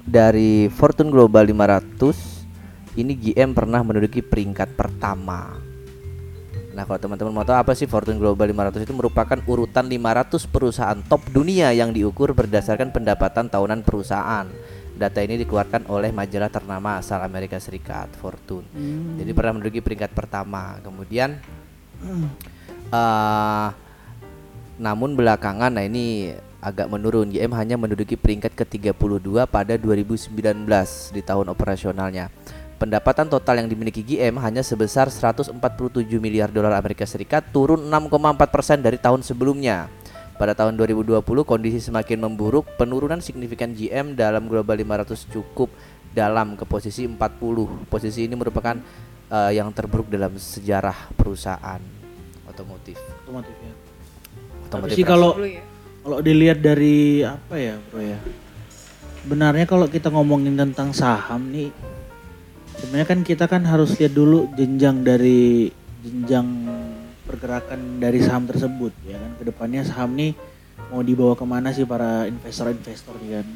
dari 0.02 0.74
Fortune 0.74 1.14
Global 1.14 1.46
500 1.46 2.98
ini 2.98 3.14
GM 3.14 3.54
pernah 3.54 3.86
menduduki 3.86 4.26
peringkat 4.26 4.74
pertama. 4.74 5.61
Nah, 6.72 6.88
kalau 6.88 7.00
teman-teman 7.04 7.36
mau 7.36 7.44
tahu 7.44 7.60
apa 7.60 7.76
sih 7.76 7.84
Fortune 7.84 8.16
Global 8.16 8.48
500 8.48 8.88
itu 8.88 8.96
merupakan 8.96 9.36
urutan 9.44 9.86
500 9.92 10.48
perusahaan 10.48 11.00
top 11.04 11.28
dunia 11.28 11.76
yang 11.76 11.92
diukur 11.92 12.32
berdasarkan 12.32 12.96
pendapatan 12.96 13.52
tahunan 13.52 13.84
perusahaan. 13.84 14.48
Data 14.96 15.20
ini 15.20 15.36
dikeluarkan 15.42 15.90
oleh 15.92 16.14
majalah 16.16 16.48
ternama 16.48 17.02
asal 17.02 17.20
Amerika 17.26 17.60
Serikat, 17.60 18.14
Fortune. 18.16 18.64
Jadi 19.20 19.32
pernah 19.36 19.58
menduduki 19.58 19.84
peringkat 19.84 20.16
pertama. 20.16 20.80
Kemudian 20.80 21.36
eh 22.92 23.70
namun 24.82 25.14
belakangan 25.14 25.70
nah 25.70 25.86
ini 25.86 26.34
agak 26.62 26.88
menurun. 26.88 27.34
GM 27.34 27.52
hanya 27.58 27.76
menduduki 27.76 28.14
peringkat 28.14 28.54
ke-32 28.54 29.46
pada 29.50 29.74
2019 29.76 30.38
di 31.14 31.22
tahun 31.26 31.50
operasionalnya. 31.50 32.30
Pendapatan 32.82 33.30
total 33.30 33.62
yang 33.62 33.70
dimiliki 33.70 34.02
GM 34.02 34.42
hanya 34.42 34.66
sebesar 34.66 35.06
147 35.14 35.54
miliar 36.18 36.50
dolar 36.50 36.74
Amerika 36.74 37.06
Serikat, 37.06 37.54
turun 37.54 37.86
6,4% 37.86 38.82
dari 38.82 38.98
tahun 38.98 39.22
sebelumnya. 39.22 39.86
Pada 40.42 40.58
tahun 40.58 40.74
2020 40.82 41.22
kondisi 41.46 41.78
semakin 41.78 42.26
memburuk, 42.26 42.66
penurunan 42.82 43.22
signifikan 43.22 43.78
GM 43.78 44.18
dalam 44.18 44.50
Global 44.50 44.74
500 44.74 45.14
cukup 45.30 45.70
dalam 46.10 46.58
ke 46.58 46.66
posisi 46.66 47.06
40. 47.06 47.86
Posisi 47.86 48.26
ini 48.26 48.34
merupakan 48.34 48.74
eh, 49.30 49.52
yang 49.62 49.70
terburuk 49.70 50.10
dalam 50.10 50.34
sejarah 50.34 51.14
perusahaan 51.14 51.80
otomotif. 52.50 52.98
otomotif 53.24 53.56
ya 53.62 53.74
Otomotif 54.66 54.96
sih 54.98 55.06
kalau- 55.06 55.38
ya. 55.38 55.62
kalau 56.02 56.18
dilihat 56.20 56.60
dari 56.60 57.22
apa 57.22 57.56
ya 57.56 57.78
bro 57.94 58.02
ya 58.02 58.20
sebenarnya 59.22 59.66
kalau 59.70 59.86
kita 59.88 60.12
ngomongin 60.12 60.58
tentang 60.60 60.92
saham 60.92 61.48
nih 61.48 61.70
sebenarnya 62.80 63.08
kan 63.08 63.20
kita 63.26 63.46
kan 63.50 63.64
harus 63.68 63.98
lihat 64.00 64.14
dulu 64.16 64.48
jenjang 64.56 65.04
dari 65.04 65.72
jenjang 66.02 66.48
pergerakan 67.28 68.00
dari 68.00 68.20
saham 68.24 68.48
tersebut 68.48 68.94
ya 69.08 69.18
kan? 69.20 69.32
Ke 69.40 69.44
depannya 69.48 69.82
saham 69.84 70.16
nih 70.16 70.36
mau 70.92 71.04
dibawa 71.04 71.36
ke 71.36 71.46
mana 71.48 71.72
sih 71.72 71.88
para 71.88 72.28
investor-investor 72.28 73.16
nih 73.24 73.32
kan? 73.42 73.48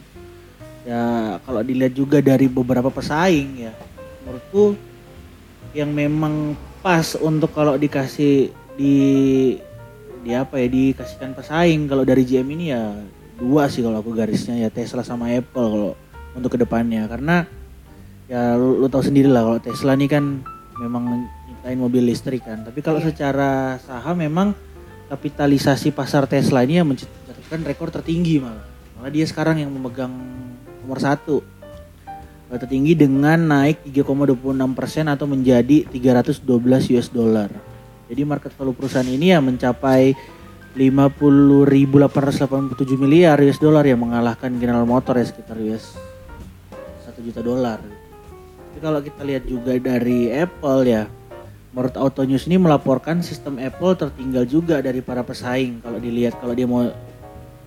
Ya 0.86 1.04
kalau 1.44 1.62
dilihat 1.66 1.94
juga 1.98 2.22
dari 2.22 2.46
beberapa 2.46 2.94
pesaing 2.94 3.50
ya 3.70 3.74
menurutku 4.26 4.74
yang 5.76 5.92
memang 5.92 6.58
pas 6.82 7.18
untuk 7.20 7.52
kalau 7.54 7.76
dikasih 7.76 8.50
di 8.78 8.96
di 10.26 10.32
apa 10.34 10.58
ya 10.58 10.68
dikasihkan 10.70 11.38
pesaing 11.38 11.86
kalau 11.86 12.02
dari 12.02 12.26
GM 12.26 12.48
ini 12.58 12.74
ya 12.74 12.98
dua 13.38 13.68
sih 13.68 13.84
kalau 13.84 14.00
aku 14.02 14.16
garisnya 14.16 14.56
ya 14.58 14.72
Tesla 14.72 15.04
sama 15.04 15.30
Apple 15.30 15.68
kalau 15.70 15.92
untuk 16.36 16.56
ke 16.56 16.60
depannya. 16.60 17.08
Karena 17.08 17.48
ya 18.26 18.58
lu, 18.58 18.82
lu 18.82 18.88
tahu 18.90 19.06
sendiri 19.06 19.30
lah 19.30 19.46
kalau 19.46 19.60
Tesla 19.62 19.94
ini 19.94 20.10
kan 20.10 20.42
memang 20.82 21.30
nyiptain 21.46 21.78
mobil 21.78 22.04
listrik 22.06 22.46
kan 22.46 22.66
tapi 22.66 22.82
kalau 22.82 23.00
Iya. 23.00 23.14
secara 23.14 23.78
saham 23.82 24.18
memang 24.18 24.58
kapitalisasi 25.08 25.94
pasar 25.94 26.26
Tesla 26.26 26.66
ini 26.66 26.82
yang 26.82 26.90
mencatatkan 26.90 27.62
rekor 27.64 27.94
tertinggi 27.94 28.42
malah 28.42 28.66
malah 28.98 29.12
dia 29.14 29.26
sekarang 29.30 29.62
yang 29.62 29.70
memegang 29.70 30.12
nomor 30.82 30.98
satu 30.98 31.46
tertinggi 32.46 32.94
dengan 32.94 33.42
naik 33.42 33.82
3,26 33.90 34.78
persen 34.78 35.10
atau 35.10 35.26
menjadi 35.26 35.82
312 35.90 36.94
US 36.94 37.10
dollar. 37.10 37.50
Jadi 38.06 38.22
market 38.22 38.54
value 38.54 38.78
perusahaan 38.78 39.10
ini 39.10 39.34
ya 39.34 39.42
mencapai 39.42 40.14
50.887 40.78 43.02
miliar 43.02 43.42
US 43.42 43.58
dollar 43.58 43.82
yang 43.82 43.98
mengalahkan 43.98 44.54
General 44.62 44.86
Motor 44.86 45.18
ya 45.18 45.26
sekitar 45.26 45.58
US 45.58 45.98
1 47.10 47.18
juta 47.26 47.42
dolar. 47.42 47.82
Kalau 48.86 49.02
kita 49.02 49.26
lihat 49.26 49.50
juga 49.50 49.74
dari 49.82 50.30
Apple 50.30 50.86
ya, 50.86 51.10
menurut 51.74 51.98
Auto 51.98 52.22
News 52.22 52.46
ini 52.46 52.62
melaporkan 52.62 53.26
sistem 53.26 53.58
Apple 53.58 53.98
tertinggal 53.98 54.46
juga 54.46 54.78
dari 54.78 55.02
para 55.02 55.26
pesaing 55.26 55.82
kalau 55.82 55.98
dilihat 55.98 56.38
kalau 56.38 56.54
dia 56.54 56.70
mau 56.70 56.86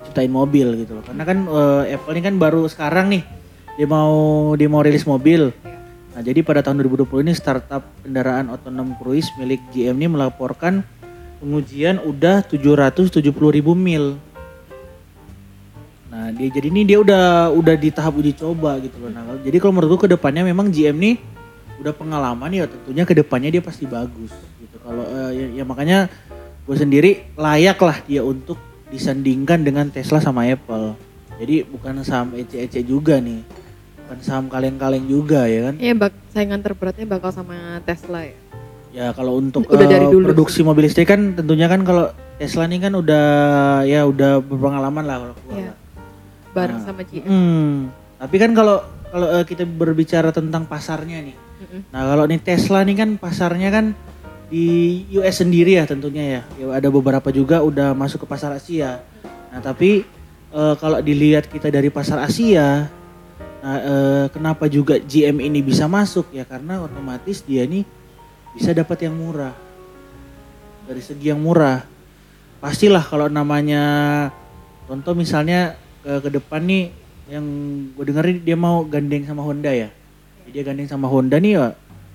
ciptain 0.06 0.30
mobil 0.30 0.78
gitu 0.78 0.94
loh. 0.94 1.02
Karena 1.02 1.26
kan 1.26 1.42
eh, 1.42 1.98
Apple 1.98 2.14
ini 2.14 2.22
kan 2.22 2.34
baru 2.38 2.70
sekarang 2.70 3.10
nih 3.10 3.26
dia 3.74 3.90
mau 3.90 4.54
dia 4.54 4.70
mau 4.70 4.78
rilis 4.78 5.02
mobil. 5.02 5.50
Nah, 6.14 6.22
jadi 6.22 6.38
pada 6.46 6.62
tahun 6.62 6.86
2020 6.86 7.26
ini 7.26 7.34
startup 7.34 7.82
kendaraan 8.06 8.54
otonom 8.54 8.94
cruise 9.02 9.26
milik 9.42 9.58
GM 9.74 9.98
ini 9.98 10.14
melaporkan 10.14 10.86
pengujian 11.42 11.98
udah 11.98 12.46
770 12.46 13.26
ribu 13.34 13.74
mil. 13.74 14.22
Nah, 16.08 16.32
dia 16.32 16.48
jadi 16.48 16.72
ini 16.72 16.88
dia 16.88 16.98
udah 16.98 17.52
udah 17.52 17.74
di 17.76 17.92
tahap 17.92 18.16
uji 18.16 18.32
coba 18.32 18.80
gitu 18.80 18.96
loh. 18.96 19.12
Nah, 19.12 19.22
kalau- 19.22 19.42
jadi 19.44 19.56
kalau 19.60 19.72
menurutku 19.76 20.08
ke 20.08 20.10
depannya 20.10 20.40
memang 20.42 20.72
GM 20.72 20.96
nih 20.96 21.14
udah 21.78 21.92
pengalaman 21.94 22.50
ya 22.50 22.64
tentunya 22.66 23.04
ke 23.04 23.14
depannya 23.14 23.52
dia 23.52 23.62
pasti 23.62 23.84
bagus 23.84 24.32
gitu. 24.58 24.76
Kalau 24.80 25.04
eh, 25.04 25.30
ya, 25.36 25.46
ya 25.60 25.64
makanya 25.68 26.08
gue 26.64 26.76
sendiri 26.76 27.10
layak 27.36 27.78
lah 27.78 27.96
dia 28.02 28.24
untuk 28.24 28.56
disandingkan 28.88 29.60
dengan 29.60 29.92
Tesla 29.92 30.18
sama 30.18 30.48
Apple. 30.48 30.96
Jadi 31.38 31.62
bukan 31.62 32.00
saham 32.02 32.34
ece-ece 32.34 32.82
juga 32.82 33.20
nih. 33.20 33.44
Bukan 34.02 34.18
saham 34.24 34.48
kaleng-kaleng 34.48 35.04
juga 35.04 35.44
ya 35.44 35.70
kan. 35.70 35.74
Iya, 35.76 35.92
bak 35.94 36.16
saingan 36.32 36.64
terberatnya 36.64 37.04
bakal 37.04 37.30
sama 37.30 37.78
Tesla 37.84 38.24
ya. 38.24 38.34
Ya 38.88 39.06
kalau 39.12 39.36
untuk 39.36 39.68
Udah 39.68 39.84
eh, 39.84 39.92
dari 39.92 40.08
dulu 40.08 40.32
produksi 40.32 40.64
mobil 40.64 40.88
listrik 40.88 41.12
kan 41.12 41.36
tentunya 41.36 41.68
kan 41.68 41.84
kalau 41.84 42.08
Tesla 42.40 42.64
ini 42.64 42.80
kan 42.80 42.96
udah 42.96 43.26
ya 43.84 44.08
udah 44.08 44.40
berpengalaman 44.40 45.04
lah 45.04 45.16
kalau 45.20 45.34
keluar. 45.44 45.76
Bareng 46.56 46.80
Nah. 46.80 46.84
sama 46.84 47.02
GM. 47.04 47.24
Hmm. 47.26 47.74
Tapi 48.18 48.36
kan 48.40 48.50
kalau 48.56 48.82
kalau 49.08 49.28
eh, 49.40 49.44
kita 49.48 49.64
berbicara 49.64 50.34
tentang 50.34 50.68
pasarnya 50.68 51.24
nih. 51.24 51.36
Mm-mm. 51.36 51.80
Nah 51.90 52.02
kalau 52.06 52.24
nih 52.28 52.40
Tesla 52.40 52.80
nih 52.84 52.96
kan 52.98 53.10
pasarnya 53.18 53.68
kan 53.72 53.86
di 54.48 55.04
US 55.16 55.44
sendiri 55.44 55.76
ya 55.76 55.84
tentunya 55.84 56.24
ya. 56.24 56.42
Ya 56.56 56.66
ada 56.72 56.88
beberapa 56.88 57.28
juga 57.32 57.60
udah 57.64 57.92
masuk 57.92 58.24
ke 58.24 58.26
pasar 58.28 58.52
Asia. 58.56 59.00
Nah 59.52 59.60
tapi 59.64 60.04
eh, 60.52 60.74
kalau 60.76 60.98
dilihat 61.00 61.48
kita 61.48 61.72
dari 61.72 61.88
pasar 61.88 62.20
Asia, 62.20 62.88
nah 63.64 63.76
eh, 63.80 64.24
kenapa 64.32 64.68
juga 64.68 65.00
GM 65.00 65.40
ini 65.40 65.60
bisa 65.64 65.88
masuk 65.88 66.32
ya 66.32 66.44
karena 66.44 66.84
otomatis 66.84 67.44
dia 67.44 67.64
nih 67.64 67.84
bisa 68.56 68.72
dapat 68.76 69.08
yang 69.08 69.16
murah. 69.16 69.54
Dari 70.88 71.04
segi 71.04 71.28
yang 71.28 71.40
murah, 71.44 71.84
pastilah 72.64 73.04
kalau 73.04 73.28
namanya 73.28 73.84
contoh 74.88 75.12
misalnya 75.12 75.76
ke 76.00 76.12
ke 76.18 76.28
depan 76.30 76.60
nih 76.60 76.84
yang 77.28 77.44
gue 77.92 78.04
dengerin 78.04 78.38
dia 78.40 78.56
mau 78.56 78.82
gandeng 78.82 79.22
sama 79.22 79.42
Honda 79.42 79.68
ya. 79.68 79.88
Jadi 80.40 80.50
dia 80.50 80.62
gandeng 80.62 80.88
sama 80.88 81.06
Honda 81.06 81.36
nih 81.36 81.52
ya 81.54 81.66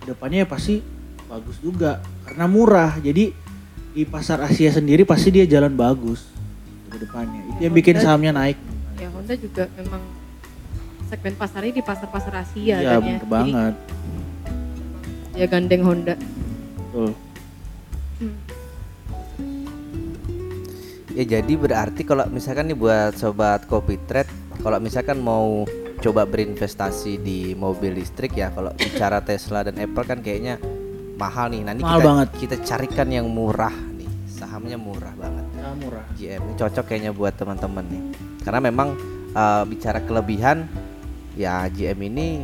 depannya 0.04 0.44
ya 0.44 0.48
pasti 0.48 0.84
bagus 1.26 1.58
juga 1.60 2.00
karena 2.24 2.46
murah. 2.46 2.98
Jadi 2.98 3.32
di 3.94 4.04
pasar 4.04 4.42
Asia 4.42 4.74
sendiri 4.74 5.06
pasti 5.06 5.30
dia 5.30 5.46
jalan 5.46 5.74
bagus 5.74 6.26
ke 6.90 6.98
depannya. 6.98 7.42
Itu 7.48 7.60
yang 7.62 7.74
bikin 7.74 7.94
Honda- 7.96 8.06
sahamnya 8.06 8.32
naik. 8.34 8.58
Ya 8.98 9.10
Honda 9.10 9.34
juga 9.36 9.64
memang 9.74 10.02
segmen 11.06 11.34
pasarnya 11.38 11.74
di 11.74 11.84
pasar-pasar 11.84 12.34
Asia 12.42 12.76
Iya 12.78 12.90
kan 12.90 12.90
ya. 12.90 12.98
bener 13.00 13.26
banget. 13.30 13.74
Jadi 15.30 15.38
ya 15.38 15.46
gandeng 15.46 15.82
Honda. 15.84 16.16
Betul. 16.18 17.12
Ya 21.14 21.38
jadi 21.38 21.54
berarti 21.54 22.02
kalau 22.02 22.26
misalkan 22.34 22.74
nih 22.74 22.78
buat 22.78 23.14
sobat 23.14 23.70
Kopi 23.70 24.02
Trade, 24.10 24.30
kalau 24.66 24.82
misalkan 24.82 25.22
mau 25.22 25.62
coba 26.02 26.26
berinvestasi 26.26 27.22
di 27.22 27.54
mobil 27.54 28.02
listrik 28.02 28.34
ya, 28.34 28.50
kalau 28.50 28.74
bicara 28.74 29.22
Tesla 29.22 29.62
dan 29.62 29.78
Apple 29.78 30.10
kan 30.10 30.26
kayaknya 30.26 30.58
mahal 31.22 31.54
nih. 31.54 31.62
Nanti 31.62 31.86
Mahal 31.86 32.02
kita 32.02 32.10
banget. 32.10 32.28
kita 32.42 32.56
carikan 32.66 33.08
yang 33.14 33.30
murah 33.30 33.74
nih, 33.94 34.10
sahamnya 34.26 34.74
murah 34.82 35.14
banget. 35.14 35.46
Ya, 35.54 35.70
murah. 35.78 36.06
GM 36.18 36.42
ini 36.50 36.54
cocok 36.58 36.86
kayaknya 36.90 37.12
buat 37.14 37.34
teman-teman 37.38 37.86
nih. 37.94 38.02
Karena 38.42 38.60
memang 38.66 38.98
eh, 39.38 39.64
bicara 39.70 40.02
kelebihan 40.02 40.66
ya 41.38 41.70
GM 41.70 42.10
ini 42.10 42.42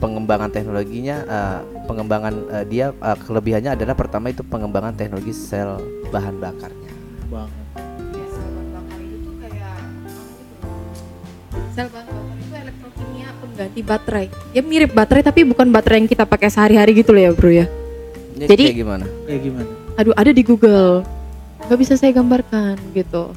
pengembangan 0.00 0.48
teknologinya 0.48 1.16
eh, 1.28 1.60
pengembangan 1.84 2.34
eh, 2.56 2.64
dia 2.64 2.96
eh, 2.96 3.18
kelebihannya 3.20 3.76
adalah 3.76 3.92
pertama 3.92 4.32
itu 4.32 4.40
pengembangan 4.48 4.96
teknologi 4.96 5.36
sel 5.36 5.76
bahan 6.08 6.40
bakarnya. 6.40 6.92
Banget. 7.28 7.57
Sel 11.78 11.86
bahan 11.94 12.10
bakar 12.10 12.34
itu 12.42 12.54
elektrokimia 12.58 13.28
pengganti 13.38 13.80
baterai. 13.86 14.26
Dia 14.50 14.62
mirip 14.66 14.90
baterai 14.90 15.22
tapi 15.22 15.46
bukan 15.46 15.70
baterai 15.70 16.02
yang 16.02 16.10
kita 16.10 16.26
pakai 16.26 16.50
sehari-hari 16.50 16.90
gitu 16.98 17.14
loh 17.14 17.22
ya 17.22 17.30
bro 17.30 17.50
ya. 17.54 17.70
Ini 18.34 18.50
Jadi- 18.50 18.66
kayak 18.66 18.78
gimana? 18.82 19.06
Kayak 19.30 19.40
gimana? 19.46 19.70
Aduh 19.94 20.14
ada 20.18 20.30
di 20.34 20.42
Google, 20.42 21.06
nggak 21.70 21.78
bisa 21.78 21.94
saya 21.94 22.10
gambarkan 22.10 22.74
gitu. 22.98 23.30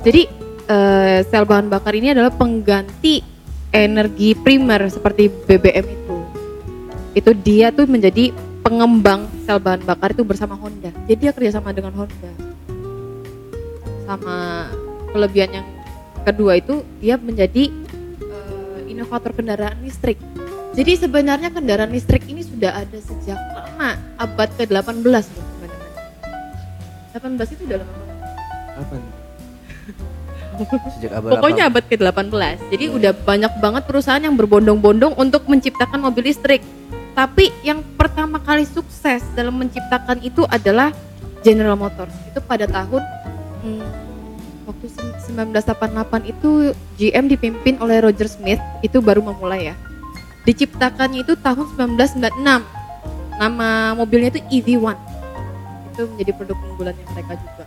Jadi 0.00 0.24
eh, 0.72 1.18
sel 1.28 1.44
bahan 1.44 1.68
bakar 1.68 1.92
ini 1.92 2.16
adalah 2.16 2.32
pengganti 2.32 3.20
energi 3.76 4.32
primer 4.32 4.88
seperti 4.88 5.28
BBM 5.28 5.84
itu. 5.84 6.16
Itu 7.12 7.36
dia 7.36 7.68
tuh 7.76 7.84
menjadi 7.84 8.32
pengembang 8.64 9.28
sel 9.44 9.60
bahan 9.60 9.84
bakar 9.84 10.16
itu 10.16 10.24
bersama 10.24 10.56
Honda. 10.56 10.96
Jadi 11.04 11.28
dia 11.28 11.32
kerjasama 11.36 11.76
dengan 11.76 11.92
Honda. 11.92 12.32
Sama 14.08 14.36
kelebihan 15.12 15.52
yang 15.60 15.77
kedua 16.28 16.60
itu 16.60 16.84
dia 17.00 17.16
menjadi 17.16 17.72
eh, 18.20 18.92
inovator 18.92 19.32
kendaraan 19.32 19.80
listrik. 19.80 20.20
Jadi 20.76 20.92
sebenarnya 21.00 21.50
kendaraan 21.50 21.90
listrik 21.90 22.28
ini 22.28 22.44
sudah 22.44 22.84
ada 22.84 22.98
sejak 23.00 23.40
lama 23.56 23.96
abad 24.20 24.48
ke-18 24.60 25.02
loh 25.08 25.44
teman-teman. 25.58 25.70
18 27.40 27.54
itu 27.56 27.62
udah 27.66 27.78
lama 27.80 27.92
banget. 27.96 28.18
Kapan? 28.76 29.02
Sejak 30.98 31.12
abad 31.14 31.30
Pokoknya 31.38 31.62
abad 31.70 31.84
ke-18. 31.86 32.56
Jadi 32.74 32.84
udah 32.90 33.12
banyak 33.14 33.52
banget 33.62 33.82
perusahaan 33.86 34.22
yang 34.22 34.34
berbondong-bondong 34.34 35.14
untuk 35.18 35.46
menciptakan 35.46 36.02
mobil 36.02 36.30
listrik. 36.30 36.62
Tapi 37.14 37.50
yang 37.66 37.82
pertama 37.98 38.38
kali 38.38 38.62
sukses 38.66 39.22
dalam 39.34 39.54
menciptakan 39.58 40.22
itu 40.22 40.46
adalah 40.46 40.94
General 41.42 41.74
Motors. 41.74 42.14
Itu 42.30 42.38
pada 42.42 42.66
tahun 42.66 43.02
hmm, 43.66 44.07
waktu 44.68 44.86
se- 44.92 45.32
1988 45.32 46.28
itu 46.28 46.50
GM 47.00 47.24
dipimpin 47.26 47.80
oleh 47.80 48.04
Roger 48.04 48.28
Smith 48.28 48.60
itu 48.84 49.00
baru 49.00 49.24
memulai 49.24 49.72
ya. 49.72 49.74
Diciptakannya 50.44 51.24
itu 51.24 51.32
tahun 51.40 51.64
1996. 51.72 52.64
Nama 53.38 53.68
mobilnya 53.96 54.28
itu 54.36 54.40
EV1. 54.50 54.96
Itu 55.92 56.02
menjadi 56.14 56.32
produk 56.36 56.56
unggulannya 56.68 57.04
mereka 57.12 57.32
juga. 57.36 57.64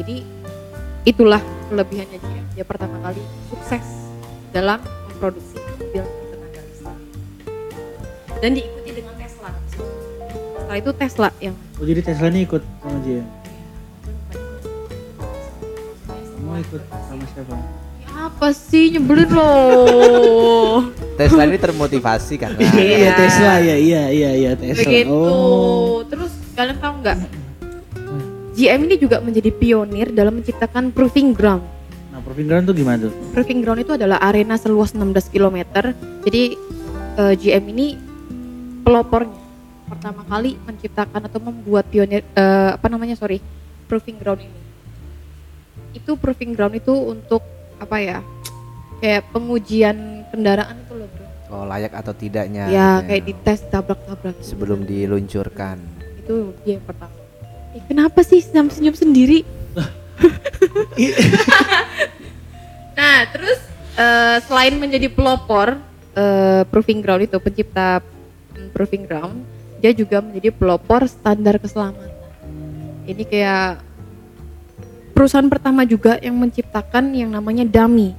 Jadi 0.00 0.16
itulah 1.04 1.42
kelebihannya 1.68 2.18
GM. 2.20 2.44
Dia 2.54 2.64
pertama 2.64 2.96
kali 3.00 3.22
sukses 3.48 3.84
dalam 4.50 4.78
memproduksi 5.10 5.58
mobil 5.58 6.04
tenaga 6.04 6.60
listrik. 6.62 6.98
Dan 8.40 8.50
diikuti 8.54 8.90
dengan 8.92 9.14
Tesla. 9.16 9.50
Setelah 9.68 10.76
itu 10.78 10.90
Tesla 10.94 11.28
yang 11.40 11.54
Oh 11.74 11.84
jadi 11.84 12.00
Tesla 12.00 12.26
ini 12.30 12.40
ikut 12.46 12.62
sama 12.80 12.98
dia. 13.02 13.22
Kamu 16.54 16.62
ikut 16.70 16.82
sama 16.86 17.24
siapa? 17.34 17.54
Ya, 17.98 18.30
apa 18.30 18.48
sih 18.54 18.94
nyebelin 18.94 19.26
loh. 19.26 20.86
Tesla 21.18 21.50
ini 21.50 21.58
termotivasi 21.58 22.38
karena 22.38 22.62
Iya 22.62 23.10
Tesla 23.18 23.58
ya 23.58 23.74
iya 23.74 24.02
iya 24.14 24.30
iya 24.38 24.50
Tesla. 24.54 24.86
Begitu. 24.86 25.10
Oh. 25.10 26.06
Terus 26.06 26.30
kalian 26.54 26.78
tahu 26.78 26.94
nggak? 27.02 27.18
GM 28.54 28.80
ini 28.86 28.94
juga 29.02 29.18
menjadi 29.18 29.50
pionir 29.50 30.14
dalam 30.14 30.38
menciptakan 30.38 30.94
proving 30.94 31.34
ground. 31.34 31.66
Nah 32.14 32.22
proving 32.22 32.46
ground 32.46 32.70
tuh 32.70 32.74
gimana 32.78 33.10
tuh? 33.10 33.12
Proving 33.34 33.58
ground 33.58 33.82
itu 33.82 33.98
adalah 33.98 34.22
arena 34.22 34.54
seluas 34.54 34.94
16 34.94 35.34
km. 35.34 35.58
Jadi 36.22 36.54
eh, 37.18 37.34
GM 37.34 37.64
ini 37.74 37.98
pelopornya 38.86 39.42
pertama 39.90 40.22
kali 40.22 40.54
menciptakan 40.62 41.26
atau 41.26 41.42
membuat 41.42 41.90
pionir 41.90 42.22
eh, 42.22 42.70
apa 42.78 42.86
namanya 42.86 43.18
sorry 43.18 43.42
proving 43.90 44.22
ground 44.22 44.46
ini. 44.46 44.63
Itu 45.94 46.18
proving 46.18 46.52
ground 46.52 46.76
itu 46.76 46.92
untuk 46.92 47.40
apa 47.78 47.96
ya? 48.02 48.18
Kayak 48.98 49.30
pengujian 49.30 50.26
kendaraan 50.34 50.74
itu 50.82 50.92
loh 50.98 51.06
bro. 51.06 51.26
oh 51.54 51.64
layak 51.70 51.94
atau 51.94 52.10
tidaknya. 52.10 52.66
ya 52.66 52.98
gitu 52.98 53.06
kayak 53.06 53.22
dites 53.30 53.60
tabrak-tabrak. 53.70 54.34
gitu. 54.42 54.48
sebelum 54.54 54.82
diluncurkan. 54.82 55.78
itu 56.18 56.50
dia 56.64 56.80
yang 56.80 56.86
pertama. 56.88 57.14
Eh, 57.76 57.82
kenapa 57.86 58.24
sih 58.24 58.40
senyum 58.42 58.72
senyum 58.72 58.96
sendiri? 58.96 59.44
nah 62.98 63.28
terus 63.28 63.60
eh, 63.98 64.38
selain 64.48 64.74
menjadi 64.80 65.12
pelopor 65.12 65.78
eh, 66.16 66.62
proving 66.66 67.04
ground 67.04 67.28
itu 67.28 67.36
pencipta 67.38 68.00
proving 68.74 69.06
ground, 69.06 69.46
dia 69.78 69.94
juga 69.94 70.18
menjadi 70.18 70.50
pelopor 70.50 71.06
standar 71.06 71.62
keselamatan. 71.62 72.10
Ini 73.04 73.22
kayak 73.28 73.84
perusahaan 75.14 75.46
pertama 75.46 75.86
juga 75.86 76.18
yang 76.18 76.34
menciptakan 76.34 77.14
yang 77.14 77.30
namanya 77.30 77.62
dummy. 77.62 78.12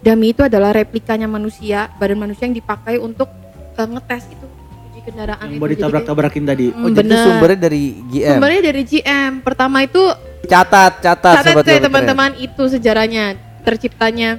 Dummy 0.00 0.30
itu 0.30 0.46
adalah 0.46 0.70
replikanya 0.70 1.26
manusia, 1.26 1.90
badan 1.98 2.22
manusia 2.22 2.46
yang 2.46 2.54
dipakai 2.54 2.96
untuk 2.96 3.26
eh, 3.74 3.82
ngetes 3.84 4.30
itu 4.30 4.46
uji 4.86 5.00
kendaraan 5.02 5.42
Yang 5.44 5.52
itu. 5.52 5.60
mau 5.60 5.70
ditabrak-tabrakin 5.70 6.44
tadi. 6.46 6.66
Hmm, 6.70 6.84
Oh 6.86 6.90
jadi 6.90 7.10
bener. 7.10 7.24
sumbernya 7.26 7.58
dari 7.60 7.82
GM. 8.06 8.30
Sumbernya 8.38 8.62
dari 8.62 8.82
GM. 8.86 9.30
Pertama 9.42 9.78
itu 9.82 10.02
Catat, 10.46 11.02
catat, 11.02 11.42
catat 11.42 11.54
Sobat 11.58 11.66
teman-teman 11.82 12.30
itu 12.38 12.62
sejarahnya 12.70 13.34
terciptanya 13.66 14.38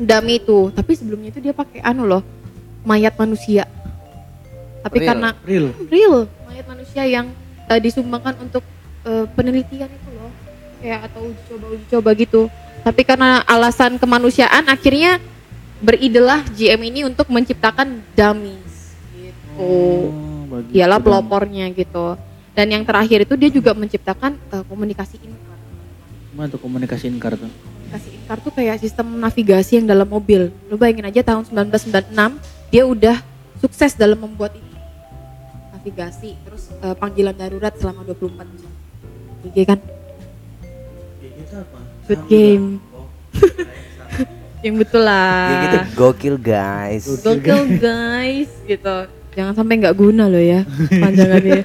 dummy 0.00 0.40
itu. 0.40 0.72
Tapi 0.72 0.92
sebelumnya 0.96 1.28
itu 1.28 1.44
dia 1.44 1.52
pakai 1.52 1.84
anu 1.84 2.08
loh, 2.08 2.24
mayat 2.82 3.12
manusia. 3.14 3.68
Tapi 4.80 4.96
Real. 4.96 5.08
karena 5.12 5.28
Real. 5.44 5.66
real 5.92 6.16
mayat 6.48 6.64
manusia 6.64 7.02
yang 7.04 7.26
eh, 7.68 7.76
disumbangkan 7.76 8.40
untuk 8.40 8.64
eh, 9.04 9.28
penelitian 9.36 9.92
itu 9.92 10.05
kayak 10.80 11.00
atau 11.12 11.20
uji 11.28 11.42
coba 11.48 11.66
uji 11.72 11.84
coba 11.90 12.10
gitu. 12.16 12.42
Tapi 12.86 13.02
karena 13.02 13.42
alasan 13.44 13.98
kemanusiaan 13.98 14.70
akhirnya 14.70 15.18
beridelah 15.82 16.46
GM 16.54 16.80
ini 16.88 17.00
untuk 17.04 17.28
menciptakan 17.28 18.00
dummies 18.16 18.96
gitu. 19.12 19.58
Oh, 19.58 20.08
dong. 21.00 21.04
pelopornya 21.04 21.68
gitu. 21.74 22.16
Dan 22.56 22.72
yang 22.72 22.84
terakhir 22.88 23.28
itu 23.28 23.34
dia 23.36 23.50
juga 23.52 23.76
menciptakan 23.76 24.38
eh, 24.38 24.64
komunikasi 24.64 25.20
in-car. 25.20 25.58
Gimana 26.32 26.48
tuh 26.48 26.60
komunikasi 26.62 27.04
in-car 27.12 27.36
tuh? 27.36 27.50
komunikasi 27.50 28.08
in-car 28.16 28.38
tuh 28.40 28.52
kayak 28.56 28.76
sistem 28.80 29.06
navigasi 29.20 29.82
yang 29.82 29.86
dalam 29.86 30.08
mobil. 30.08 30.48
Lu 30.72 30.80
bayangin 30.80 31.06
aja 31.06 31.20
tahun 31.22 31.44
1996 31.52 32.16
dia 32.72 32.82
udah 32.88 33.16
sukses 33.60 33.92
dalam 33.92 34.18
membuat 34.18 34.56
ini. 34.56 34.74
Navigasi 35.76 36.38
terus 36.48 36.72
eh, 36.80 36.96
panggilan 36.96 37.36
darurat 37.36 37.76
selama 37.76 38.06
24 38.08 38.58
jam. 38.62 38.72
GG 39.46 39.56
kan 39.68 39.78
good 42.06 42.22
game 42.30 42.78
yang 44.64 44.76
betul 44.80 45.02
lah 45.04 45.46
Ya 45.46 45.58
gitu 45.62 45.78
gokil 45.94 46.36
guys. 46.40 47.04
Gokil 47.22 47.78
guys 47.86 48.50
gitu. 48.66 48.96
Jangan 49.36 49.52
sampai 49.52 49.74
nggak 49.78 49.94
guna 49.94 50.26
loh 50.32 50.40
ya 50.40 50.64
panjangannya. 50.90 51.60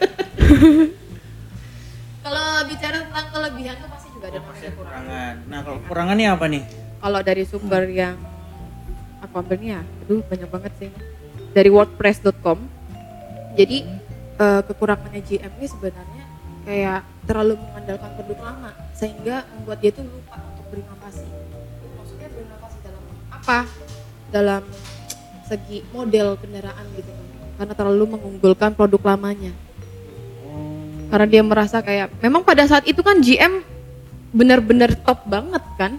Kalau 2.25 2.47
bicara 2.67 2.97
tentang 3.07 3.27
kelebihan 3.31 3.75
tuh 3.79 3.89
pasti 3.89 4.07
juga 4.11 4.27
ada 4.27 4.39
namanya 4.43 4.69
kekurangan. 4.69 4.75
Kekurangan. 4.75 5.33
Nah 5.47 5.59
kalau 5.63 5.77
kekurangannya 5.81 6.27
apa 6.29 6.45
nih? 6.51 6.63
Kalau 7.01 7.19
dari 7.25 7.43
sumber 7.47 7.83
yang 7.89 8.15
aku 9.23 9.33
ambil 9.41 9.57
nih 9.57 9.69
ya, 9.73 9.81
aduh 9.81 10.21
banyak 10.27 10.49
banget 10.51 10.73
sih. 10.77 10.89
Dari 11.55 11.69
wordpress.com. 11.71 12.59
Jadi 13.55 13.77
eh, 14.37 14.61
kekurangannya 14.67 15.21
GM 15.25 15.51
ini 15.57 15.67
sebenarnya 15.67 16.23
kayak 16.67 17.01
terlalu 17.25 17.57
mengandalkan 17.57 18.09
produk 18.19 18.39
lama 18.45 18.71
sehingga 19.01 19.49
membuat 19.57 19.81
dia 19.81 19.89
tuh 19.89 20.05
lupa 20.05 20.37
untuk 20.53 20.65
berinovasi. 20.69 21.25
Maksudnya 21.97 22.27
berinovasi 22.29 22.77
dalam 22.85 23.03
apa? 23.33 23.59
Dalam 24.29 24.61
segi 25.49 25.81
model 25.89 26.37
kendaraan 26.37 26.85
gitu. 26.93 27.09
Karena 27.57 27.73
terlalu 27.73 28.05
mengunggulkan 28.13 28.77
produk 28.77 29.01
lamanya. 29.17 29.49
Karena 31.09 31.27
dia 31.27 31.41
merasa 31.41 31.81
kayak 31.81 32.13
memang 32.21 32.45
pada 32.45 32.61
saat 32.69 32.85
itu 32.85 33.01
kan 33.01 33.17
GM 33.17 33.65
benar-benar 34.31 34.93
top 35.01 35.25
banget 35.25 35.65
kan. 35.81 35.97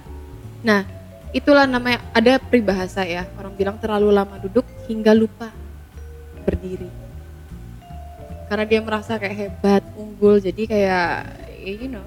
Nah, 0.62 0.86
itulah 1.34 1.66
namanya 1.66 2.06
ada 2.14 2.38
peribahasa 2.38 3.02
ya. 3.02 3.26
Orang 3.34 3.58
bilang 3.58 3.82
terlalu 3.82 4.14
lama 4.14 4.38
duduk 4.38 4.64
hingga 4.86 5.10
lupa 5.10 5.50
berdiri. 6.46 6.86
Karena 8.46 8.64
dia 8.64 8.80
merasa 8.80 9.18
kayak 9.18 9.36
hebat, 9.36 9.82
unggul, 9.98 10.38
jadi 10.38 10.62
kayak 10.70 11.10
you 11.66 11.88
know, 11.90 12.04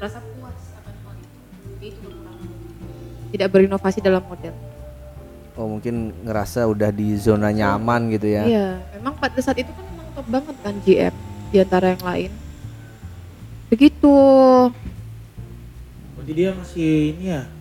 merasa 0.00 0.16
puas 0.24 0.60
akan 0.80 0.94
hal 1.04 1.14
itu. 1.20 1.36
Jadi 1.76 1.86
itu 1.92 1.98
kekurangan. 2.00 2.48
Tidak 3.36 3.48
berinovasi 3.52 3.98
dalam 4.00 4.24
model. 4.24 4.56
Oh 5.60 5.68
mungkin 5.68 6.16
ngerasa 6.24 6.64
udah 6.64 6.88
di 6.88 7.20
zona 7.20 7.52
nyaman 7.52 8.08
gitu 8.16 8.32
ya. 8.32 8.48
Iya, 8.48 8.68
memang 8.96 9.20
pada 9.20 9.36
saat 9.44 9.60
itu 9.60 9.68
kan 9.68 9.84
memang 9.84 10.08
top 10.16 10.26
banget 10.32 10.56
kan 10.64 10.74
GM 10.88 11.14
di 11.52 11.56
antara 11.60 11.92
yang 11.92 12.00
lain. 12.00 12.32
Begitu. 13.68 14.16
Berarti 16.16 16.32
dia 16.32 16.50
masih 16.56 16.90
ini 17.12 17.24
ya 17.28 17.59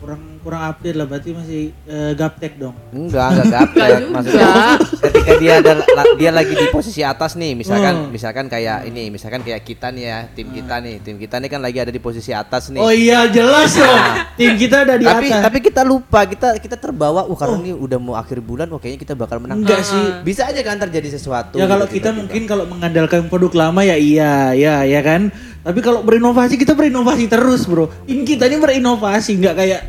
kurang 0.00 0.40
kurang 0.40 0.64
update 0.64 0.96
lah 0.96 1.04
berarti 1.04 1.30
masih 1.30 1.62
eh, 1.84 2.12
gaptek 2.14 2.56
dong. 2.56 2.72
Enggak, 2.88 3.36
enggak 3.36 3.48
gaptek. 3.54 4.00
Maksudnya 4.08 4.52
ketika 4.96 5.32
dia 5.36 5.52
ada 5.60 5.72
la- 5.76 6.14
dia 6.16 6.30
lagi 6.32 6.54
di 6.54 6.66
posisi 6.68 7.04
atas 7.04 7.36
nih, 7.36 7.52
misalkan 7.52 7.94
Hmm. 7.94 8.08
misalkan 8.08 8.48
kayak 8.48 8.88
ini, 8.88 9.12
misalkan 9.12 9.40
kayak 9.40 9.60
kita 9.60 9.92
nih 9.92 10.04
ya, 10.06 10.18
tim 10.26 10.48
kita 10.48 10.80
nih, 10.80 10.94
tim 10.98 11.16
kita 11.16 11.36
nih 11.36 11.48
kan 11.48 11.60
lagi 11.60 11.78
ada 11.78 11.92
di 11.92 12.00
posisi 12.00 12.32
atas 12.32 12.72
nih. 12.72 12.80
Oh 12.80 12.88
iya 12.88 13.28
jelas 13.28 13.76
dong. 13.76 14.00
Tim 14.34 14.56
kita 14.56 14.76
ada 14.82 14.96
di 14.96 15.04
tapi 15.04 15.28
atas. 15.28 15.42
tapi 15.44 15.58
kita 15.60 15.82
lupa, 15.84 16.24
kita 16.24 16.56
kita 16.56 16.76
terbawa, 16.76 17.20
wah 17.22 17.36
karena 17.36 17.60
ini 17.60 17.76
udah 17.76 17.98
mau 18.00 18.16
akhir 18.16 18.40
bulan, 18.40 18.72
wah 18.72 18.80
kayaknya 18.80 19.04
kita 19.04 19.12
bakal 19.12 19.36
menang. 19.36 19.60
Enggak 19.60 19.84
sih. 19.84 20.00
Bisa 20.24 20.48
aja 20.48 20.64
kan 20.64 20.80
terjadi 20.80 21.12
sesuatu. 21.12 21.60
Ya 21.60 21.68
kalau 21.68 21.84
gitu 21.84 22.00
kita 22.00 22.16
mungkin 22.16 22.48
kalau 22.48 22.64
mengandalkan 22.64 23.28
produk 23.28 23.68
lama 23.68 23.84
ya 23.84 24.00
iya, 24.00 24.56
ya 24.56 24.80
ya 24.82 25.04
kan. 25.04 25.28
Tapi 25.60 25.78
kalau 25.84 26.00
berinovasi 26.00 26.56
kita 26.56 26.72
berinovasi 26.72 27.28
terus, 27.28 27.68
Bro. 27.68 27.92
Tim 28.08 28.24
kita 28.24 28.48
ini 28.48 28.56
berinovasi 28.56 29.36
nggak 29.36 29.54
kayak 29.56 29.80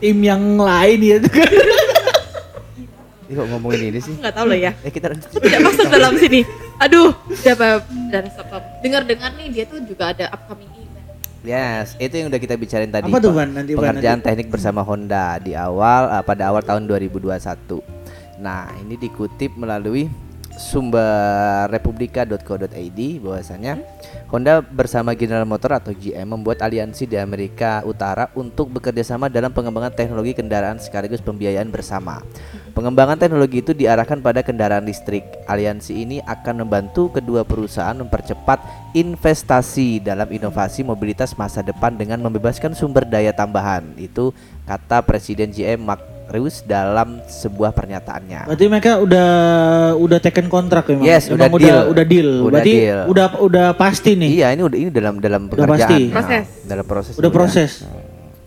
tim 0.00 0.16
yang 0.24 0.56
lain 0.56 0.98
ya 1.04 1.16
kan. 1.20 1.50
Ih, 3.30 3.34
kok 3.38 3.46
ngomongin 3.46 3.94
ini 3.94 4.00
sih? 4.02 4.16
Nggak 4.16 4.34
tahu 4.34 4.46
loh 4.50 4.58
ya. 4.58 4.72
Eh 4.82 4.90
kita 4.90 5.14
tidak 5.14 5.60
masuk 5.62 5.86
dalam 5.86 6.18
sini. 6.18 6.42
Aduh, 6.82 7.14
siapa 7.36 7.84
dan 8.10 8.26
stop. 8.32 8.64
Dengar-dengar 8.82 9.30
nih 9.38 9.46
dia 9.54 9.64
tuh 9.68 9.78
juga 9.86 10.10
ada 10.10 10.32
upcoming 10.34 10.66
event. 10.66 11.06
Yes, 11.46 11.94
itu 12.00 12.10
yang 12.16 12.26
udah 12.32 12.40
kita 12.40 12.58
bicarain 12.58 12.90
tadi. 12.90 13.06
Apa 13.06 13.22
tuh, 13.22 13.30
Pak. 13.30 13.38
Van? 13.38 13.48
Nanti, 13.54 13.78
Pengerjaan 13.78 14.18
teknik 14.24 14.48
bersama 14.50 14.82
Honda 14.82 15.38
di 15.38 15.54
awal 15.54 16.10
eh, 16.10 16.24
pada 16.26 16.50
awal 16.50 16.64
tahun 16.66 16.90
2021. 16.90 17.30
Nah, 18.40 18.72
ini 18.82 18.96
dikutip 18.96 19.54
melalui 19.54 20.10
sumber 20.60 21.64
republika.co.id 21.72 23.00
bahwasanya 23.24 23.80
Honda 24.30 24.62
bersama 24.62 25.16
General 25.16 25.42
Motor 25.42 25.82
atau 25.82 25.90
GM 25.90 26.22
membuat 26.22 26.62
aliansi 26.62 27.08
di 27.08 27.18
Amerika 27.18 27.82
Utara 27.82 28.30
untuk 28.38 28.70
bekerja 28.70 29.02
sama 29.02 29.26
dalam 29.26 29.50
pengembangan 29.50 29.90
teknologi 29.90 30.38
kendaraan 30.38 30.78
sekaligus 30.78 31.18
pembiayaan 31.18 31.66
bersama. 31.72 32.22
Pengembangan 32.70 33.18
teknologi 33.18 33.58
itu 33.58 33.74
diarahkan 33.74 34.22
pada 34.22 34.46
kendaraan 34.46 34.86
listrik. 34.86 35.26
Aliansi 35.50 36.06
ini 36.06 36.22
akan 36.22 36.62
membantu 36.62 37.10
kedua 37.10 37.42
perusahaan 37.42 37.98
mempercepat 37.98 38.62
investasi 38.94 39.98
dalam 39.98 40.30
inovasi 40.30 40.86
mobilitas 40.86 41.34
masa 41.34 41.66
depan 41.66 41.98
dengan 41.98 42.22
membebaskan 42.22 42.78
sumber 42.78 43.02
daya 43.02 43.34
tambahan. 43.34 43.98
Itu 43.98 44.30
kata 44.70 45.02
Presiden 45.02 45.50
GM 45.50 45.82
Mark 45.82 46.19
Reus 46.30 46.62
dalam 46.62 47.18
sebuah 47.24 47.70
pernyataannya. 47.70 48.46
Berarti 48.46 48.64
mereka 48.64 48.92
udah 48.96 49.28
udah 49.94 50.18
taken 50.18 50.46
kontrak 50.46 50.86
ya? 50.88 51.18
Yes, 51.18 51.26
Emang 51.26 51.50
udah 51.50 51.58
deal. 51.58 51.80
udah 51.90 52.04
deal. 52.04 52.30
Udah 52.40 52.46
Berarti 52.54 52.72
deal. 52.72 53.00
udah 53.04 53.26
udah 53.36 53.66
pasti 53.74 54.14
nih. 54.14 54.30
Iya, 54.36 54.46
ini 54.52 54.62
udah 54.62 54.78
ini 54.78 54.90
dalam 54.90 55.14
dalam 55.18 55.42
Udah 55.44 55.66
pekerjaan. 55.66 55.90
pasti. 55.90 55.98
Nah, 56.00 56.14
Proses. 56.14 56.46
dalam 56.64 56.84
proses. 56.86 57.14
Udah 57.18 57.30
proses. 57.30 57.70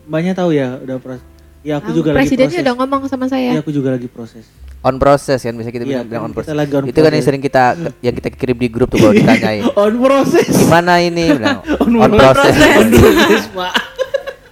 Banyak 0.03 0.33
tahu 0.33 0.51
ya, 0.51 0.79
udah 0.79 0.97
proses. 0.97 1.23
Ya 1.59 1.79
aku 1.79 1.91
juga 1.91 2.11
lagi 2.11 2.27
Presidennya 2.27 2.51
proses. 2.53 2.65
udah 2.65 2.73
ngomong 2.77 3.01
sama 3.05 3.25
saya. 3.25 3.49
Iya, 3.49 3.59
aku 3.59 3.71
juga 3.71 3.89
lagi 3.89 4.07
proses. 4.07 4.43
On 4.79 4.95
process 4.97 5.39
kan 5.39 5.51
bisa 5.53 5.67
kita 5.69 5.83
Iya, 5.83 6.03
bilang, 6.03 6.05
kan 6.05 6.19
on 6.19 6.23
kita 6.25 6.35
process. 6.37 6.55
lagi 6.55 6.71
on 6.73 6.83
Itu 6.85 6.99
kan 6.99 7.11
yang 7.11 7.23
sering 7.23 7.39
kita 7.39 7.63
yang 8.01 8.13
kita 8.13 8.27
kirim 8.31 8.57
di 8.57 8.67
grup 8.67 8.91
tuh 8.91 8.99
kalau 8.99 9.15
ditanyain. 9.17 9.63
On 9.73 9.93
proses. 9.97 10.47
Gimana 10.49 10.99
ini? 10.99 11.23
Bilang, 11.35 11.59
On 11.79 11.91
on 11.97 12.11
process. 12.13 12.55
On 12.79 12.87
proses, 12.89 13.43
Pak. 13.49 13.73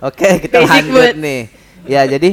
Oke, 0.01 0.27
kita 0.41 0.55
Basic 0.57 0.71
lanjut 0.87 1.15
nih. 1.17 1.41
Ya, 1.83 2.01
jadi 2.05 2.29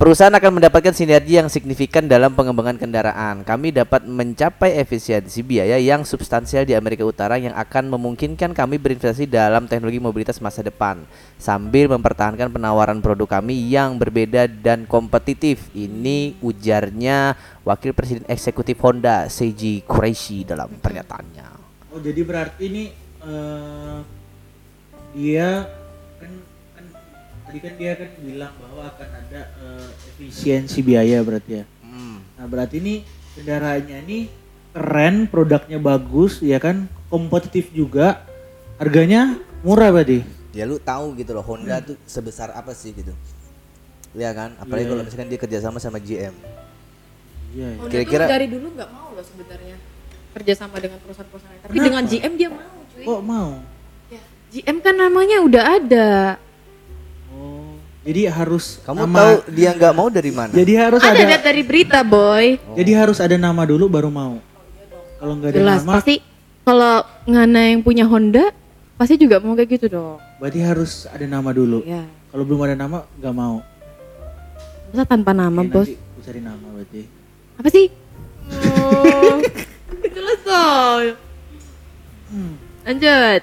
perusahaan 0.00 0.32
akan 0.32 0.56
mendapatkan 0.56 0.96
sinergi 0.96 1.36
yang 1.36 1.52
signifikan 1.52 2.08
dalam 2.08 2.32
pengembangan 2.32 2.80
kendaraan. 2.80 3.44
Kami 3.44 3.68
dapat 3.68 4.08
mencapai 4.08 4.80
efisiensi 4.80 5.44
biaya 5.44 5.76
yang 5.76 6.08
substansial 6.08 6.64
di 6.64 6.72
Amerika 6.72 7.04
Utara 7.04 7.36
yang 7.36 7.52
akan 7.52 7.92
memungkinkan 7.92 8.56
kami 8.56 8.80
berinvestasi 8.80 9.28
dalam 9.28 9.68
teknologi 9.68 10.00
mobilitas 10.00 10.40
masa 10.40 10.64
depan 10.64 11.04
sambil 11.36 11.92
mempertahankan 11.92 12.48
penawaran 12.48 13.04
produk 13.04 13.28
kami 13.44 13.68
yang 13.68 14.00
berbeda 14.00 14.48
dan 14.48 14.88
kompetitif. 14.88 15.68
Ini 15.76 16.40
ujarnya 16.40 17.36
Wakil 17.68 17.92
Presiden 17.92 18.24
Eksekutif 18.24 18.80
Honda, 18.80 19.28
Seiji 19.28 19.84
Kureishi 19.84 20.48
dalam 20.48 20.80
pernyataannya. 20.80 21.48
Oh, 21.92 22.00
jadi 22.00 22.24
berarti 22.24 22.62
ini 22.72 22.84
eh, 23.20 23.98
dia 25.12 25.68
tadi 27.50 27.58
kan 27.60 27.74
dia 27.74 27.92
kan 27.94 28.08
bilang 28.16 28.54
bahwa 28.56 28.82
akan 28.88 29.08
ada 29.10 29.40
eh, 29.58 29.88
efisiensi 30.08 30.78
biaya 30.80 31.18
berarti 31.20 31.50
ya. 31.52 31.64
Hmm. 31.82 32.22
Nah, 32.32 32.46
berarti 32.46 32.78
ini 32.78 33.02
kendaraannya 33.34 33.96
ini 34.06 34.18
keren, 34.70 35.26
produknya 35.26 35.76
bagus 35.76 36.38
ya 36.38 36.56
kan, 36.56 36.86
kompetitif 37.06 37.68
juga. 37.70 38.22
Harganya 38.76 39.34
murah 39.60 39.90
berarti. 39.90 40.22
ya 40.50 40.62
lu 40.62 40.78
tahu 40.78 41.14
gitu 41.14 41.30
loh 41.30 41.42
Honda 41.42 41.78
tuh 41.78 41.94
sebesar 42.04 42.50
apa 42.50 42.72
sih 42.72 42.90
gitu 42.90 43.14
ya 44.12 44.30
kan 44.30 44.50
apalagi 44.56 44.82
Iya, 44.82 44.88
kalau 44.88 44.98
iya. 44.98 45.06
misalkan 45.06 45.28
dia 45.28 45.38
kerjasama 45.38 45.78
sama 45.78 45.98
GM 45.98 46.34
Iya. 47.52 47.68
ya. 47.68 47.68
Honda 47.76 47.86
Kira-kira- 47.88 48.26
dari 48.26 48.46
dulu 48.48 48.66
nggak 48.74 48.90
mau 48.90 49.14
loh 49.14 49.22
sebenarnya 49.22 49.76
kerja 50.32 50.52
sama 50.56 50.78
dengan 50.78 50.98
perusahaan-perusahaan 50.98 51.50
lain. 51.52 51.62
Tapi 51.62 51.70
Kenapa? 51.72 51.86
dengan 51.86 52.02
GM 52.04 52.32
dia 52.34 52.48
mau, 52.48 52.78
cuy. 52.84 53.04
Kok 53.04 53.22
mau? 53.22 53.50
Ya, 54.08 54.20
GM 54.50 54.76
kan 54.80 54.94
namanya 54.96 55.36
udah 55.40 55.64
ada. 55.76 56.08
Oh, 58.00 58.06
jadi 58.06 58.32
harus 58.32 58.80
kamu 58.80 58.96
nama- 59.02 59.12
tahu 59.14 59.34
dia 59.52 59.70
nggak 59.70 59.92
mau 59.92 60.08
dari 60.08 60.32
mana 60.32 60.48
Jadi 60.50 60.72
harus 60.72 61.00
ada 61.00 61.20
ada, 61.20 61.36
dari 61.38 61.60
berita, 61.60 62.00
boy. 62.00 62.56
jadi 62.72 62.92
harus 62.96 63.20
ada 63.20 63.36
nama 63.36 63.60
dulu 63.62 63.86
baru 63.86 64.08
mau. 64.08 64.40
Kalau 65.14 65.36
nggak 65.36 65.50
ada 65.50 65.58
Jelas 65.58 65.80
nama, 65.82 65.92
pasti 65.94 66.14
kalau 66.62 66.94
Ngana 67.22 67.60
yang 67.68 67.80
punya 67.80 68.04
Honda 68.04 68.56
pasti 68.96 69.14
juga 69.14 69.36
mau 69.38 69.52
kayak 69.52 69.68
gitu 69.70 69.86
dong. 69.90 70.16
berarti 70.36 70.60
harus 70.60 71.04
ada 71.06 71.22
nama 71.22 71.50
dulu. 71.50 71.84
Ya. 71.84 72.08
Kalau 72.26 72.40
belum 72.42 72.60
ada 72.62 72.72
nama 72.74 73.04
nggak 73.14 73.34
mau. 73.34 73.60
Masa 74.88 75.04
tanpa 75.04 75.30
nama, 75.30 75.60
Oke, 75.60 75.68
Bos? 75.68 75.86
nanti 75.86 75.94
cari 76.22 76.40
nama 76.40 76.66
berarti. 76.66 77.02
Apa 77.54 77.68
sih? 77.68 77.86
Oh, 78.50 79.38
jelas 80.02 80.40
dong. 80.42 81.04
Hmm. 82.26 82.54
Lanjut. 82.82 83.42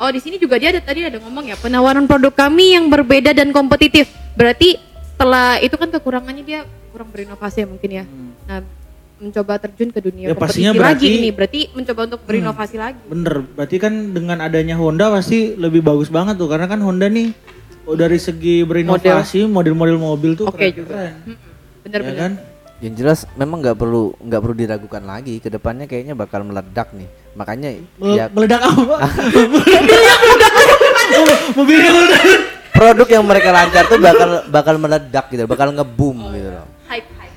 Oh, 0.00 0.08
di 0.08 0.16
sini 0.16 0.40
juga 0.40 0.56
dia 0.56 0.72
ada 0.72 0.80
tadi 0.80 1.04
ada 1.04 1.20
ngomong 1.20 1.44
ya, 1.44 1.56
penawaran 1.56 2.08
produk 2.08 2.32
kami 2.32 2.72
yang 2.72 2.88
berbeda 2.88 3.30
dan 3.30 3.52
kompetitif. 3.52 4.08
Berarti 4.32 4.80
setelah 5.06 5.60
itu 5.60 5.76
kan 5.76 5.92
kekurangannya 5.92 6.40
dia 6.40 6.60
kurang 6.88 7.12
berinovasi 7.12 7.60
ya 7.60 7.66
mungkin 7.68 7.90
ya. 7.92 8.04
Hmm. 8.04 8.32
Nah, 8.44 8.58
mencoba 9.20 9.60
terjun 9.60 9.92
ke 9.92 10.00
dunia 10.00 10.26
Ya, 10.26 10.34
pastinya 10.34 10.72
lagi 10.72 10.80
berarti- 11.04 11.12
ini. 11.14 11.28
Berarti 11.30 11.60
mencoba 11.70 12.00
untuk 12.08 12.20
berinovasi 12.24 12.76
lagi. 12.80 13.00
Bener, 13.04 13.44
berarti 13.44 13.76
kan 13.76 13.92
dengan 14.10 14.40
adanya 14.40 14.74
Honda 14.74 15.12
pasti 15.12 15.52
lebih 15.52 15.84
bagus 15.84 16.08
banget 16.08 16.40
tuh 16.40 16.48
karena 16.48 16.64
kan 16.64 16.80
Honda 16.80 17.04
nih 17.04 17.36
oh, 17.84 17.92
dari 17.92 18.16
segi 18.16 18.64
berinovasi 18.64 19.44
model-model 19.44 20.00
mobil 20.00 20.32
tuh 20.32 20.48
Oke 20.48 20.72
keren-keren. 20.72 20.80
juga. 20.80 20.96
Mm-mm. 21.20 21.36
Ya 21.36 21.84
Bener-bener. 21.84 22.16
kan? 22.16 22.32
Yang 22.80 22.94
jelas 22.94 23.28
memang 23.34 23.60
nggak 23.60 23.76
perlu 23.76 24.16
nggak 24.18 24.40
perlu 24.40 24.54
diragukan 24.54 25.02
lagi 25.02 25.36
ke 25.36 25.48
depannya 25.48 25.84
kayaknya 25.84 26.12
bakal 26.14 26.40
meledak 26.40 26.88
nih 26.90 27.04
makanya 27.32 27.76
Mel- 27.94 28.16
ya 28.16 28.24
Meledak 28.28 28.60
apa? 28.62 28.96
Mobilnya 31.52 31.90
meledak. 31.90 32.22
produk 32.70 33.08
yang 33.10 33.24
mereka 33.24 33.48
lancar 33.50 33.84
tuh 33.84 33.98
bakal 33.98 34.30
bakal 34.48 34.74
meledak 34.76 35.24
gitu 35.28 35.44
bakal 35.44 35.68
ngeboom 35.70 36.32
gitu 36.32 36.48
loh 36.50 36.66
Hype 36.86 37.06
hype. 37.12 37.36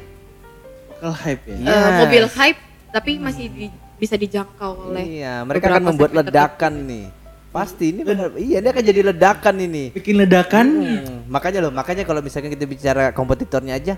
Bakal 0.90 1.12
hype 1.20 1.44
ya. 1.44 1.56
Yes. 1.60 1.94
mobil 2.00 2.24
hype 2.30 2.60
tapi 2.90 3.12
masih 3.18 3.46
di- 3.48 3.74
bisa 3.94 4.16
dijangkau 4.16 4.90
oleh 4.90 5.04
iya 5.20 5.42
mereka 5.42 5.68
akan 5.70 5.84
membuat 5.86 6.12
ledakan 6.14 6.74
nih 6.84 7.06
pasti 7.50 7.92
ini 7.92 8.02
benar 8.02 8.32
iya 8.34 8.58
ini 8.58 8.68
akan 8.68 8.84
jadi 8.84 9.02
ledakan 9.06 9.56
ini 9.60 9.84
Bikin 9.92 10.16
ledakan. 10.18 10.66
Hmm, 10.74 11.20
makanya 11.28 11.60
loh, 11.62 11.72
makanya 11.72 12.02
kalau 12.02 12.18
misalkan 12.18 12.50
kita 12.50 12.64
bicara 12.64 13.12
kompetitornya 13.12 13.76
aja 13.76 13.94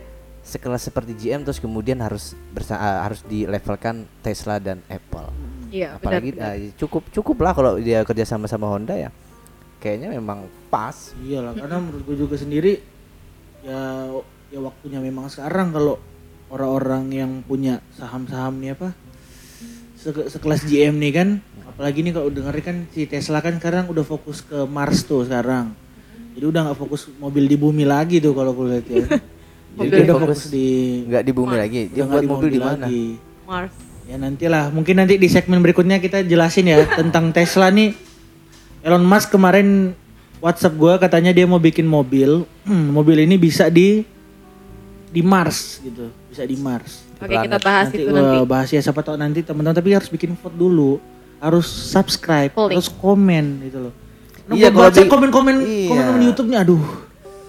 sekelas 0.46 0.86
seperti 0.86 1.18
GM 1.18 1.42
terus 1.42 1.58
kemudian 1.58 1.98
harus 2.00 2.38
bersa 2.54 2.78
eh, 2.78 3.00
harus 3.02 3.26
dilevelkan 3.26 4.06
Tesla 4.22 4.62
dan 4.62 4.80
Apple. 4.86 5.28
Iya, 5.74 5.98
Apalagi 5.98 6.38
benar. 6.38 6.54
eh, 6.54 6.70
cukup 6.78 7.10
cukup 7.10 7.38
lah 7.42 7.52
kalau 7.52 7.82
dia 7.82 8.06
kerja 8.06 8.24
sama 8.24 8.46
sama 8.46 8.70
Honda 8.70 8.94
ya. 8.94 9.10
Kayaknya 9.82 10.14
memang 10.14 10.46
pas. 10.70 11.14
Iyalah, 11.20 11.54
karena 11.54 11.78
menurut 11.78 12.04
gue 12.06 12.18
juga 12.18 12.36
sendiri 12.38 12.80
ya 13.66 14.14
ya 14.48 14.60
waktunya 14.62 15.02
memang 15.02 15.26
sekarang 15.26 15.74
kalau 15.74 15.98
orang-orang 16.48 17.04
yang 17.10 17.32
punya 17.42 17.82
saham-saham 17.92 18.62
nih 18.62 18.78
apa 18.78 18.94
seke- 19.98 20.30
sekelas 20.30 20.62
GM 20.64 21.02
nih 21.02 21.12
kan 21.12 21.28
apalagi 21.66 22.06
nih 22.06 22.14
kalau 22.14 22.30
denger 22.30 22.54
kan 22.62 22.78
si 22.94 23.10
Tesla 23.10 23.42
kan 23.42 23.58
sekarang 23.58 23.90
udah 23.90 24.06
fokus 24.06 24.46
ke 24.46 24.70
Mars 24.70 25.02
tuh 25.02 25.26
sekarang 25.26 25.74
jadi 26.38 26.46
udah 26.46 26.62
nggak 26.70 26.78
fokus 26.78 27.10
mobil 27.18 27.50
di 27.50 27.58
bumi 27.58 27.90
lagi 27.90 28.22
tuh 28.22 28.38
kalau 28.38 28.54
gue 28.54 28.66
lihat 28.70 28.86
ya 28.86 29.06
jadi 29.78 29.92
dia 29.92 30.04
udah 30.06 30.16
fokus 30.22 30.42
di 30.48 30.68
Nggak 31.06 31.22
di 31.22 31.32
bumi 31.32 31.56
lagi. 31.56 31.82
Dia 31.90 32.02
udah 32.02 32.10
buat 32.10 32.22
di 32.22 32.28
mobil 32.28 32.50
di 32.50 32.60
mana? 32.60 32.74
lagi. 32.82 33.06
Mars. 33.44 33.74
Ya 34.06 34.16
nantilah, 34.16 34.70
mungkin 34.70 34.96
nanti 34.96 35.16
di 35.16 35.26
segmen 35.26 35.60
berikutnya 35.60 35.98
kita 35.98 36.22
jelasin 36.22 36.66
ya 36.66 36.78
tentang 37.00 37.30
Tesla 37.30 37.68
nih. 37.68 37.92
Elon 38.80 39.02
Musk 39.02 39.30
kemarin 39.30 39.98
WhatsApp 40.38 40.74
gua 40.74 40.94
katanya 40.96 41.32
dia 41.32 41.44
mau 41.44 41.58
bikin 41.58 41.84
mobil, 41.84 42.46
Hmm, 42.62 42.90
mobil 42.90 43.18
ini 43.20 43.36
bisa 43.36 43.66
di 43.68 44.06
di 45.08 45.22
Mars 45.22 45.80
gitu, 45.80 46.08
bisa 46.28 46.44
di 46.44 46.54
Mars. 46.56 47.02
Oke, 47.16 47.34
kita 47.34 47.58
bahas 47.58 47.88
nanti 47.88 47.98
itu 47.98 48.10
gua 48.10 48.22
nanti. 48.22 48.38
bahas 48.46 48.68
ya 48.70 48.80
siapa 48.80 49.00
tahu 49.00 49.16
nanti 49.16 49.40
teman-teman 49.40 49.74
tapi 49.74 49.90
harus 49.92 50.06
bikin 50.06 50.36
vote 50.36 50.54
dulu, 50.54 51.02
harus 51.38 51.66
subscribe, 51.66 52.52
Polling. 52.52 52.78
harus 52.78 52.92
komen 52.92 53.46
gitu 53.64 53.80
loh. 53.80 53.94
Nah, 54.46 54.54
Iya, 54.54 54.70
kalau 54.70 54.86
baca 54.86 55.00
di- 55.00 55.10
komen-komen 55.10 55.56
iya. 55.60 55.90
komen-komen 55.90 56.22
YouTube-nya 56.24 56.58
aduh. 56.62 56.84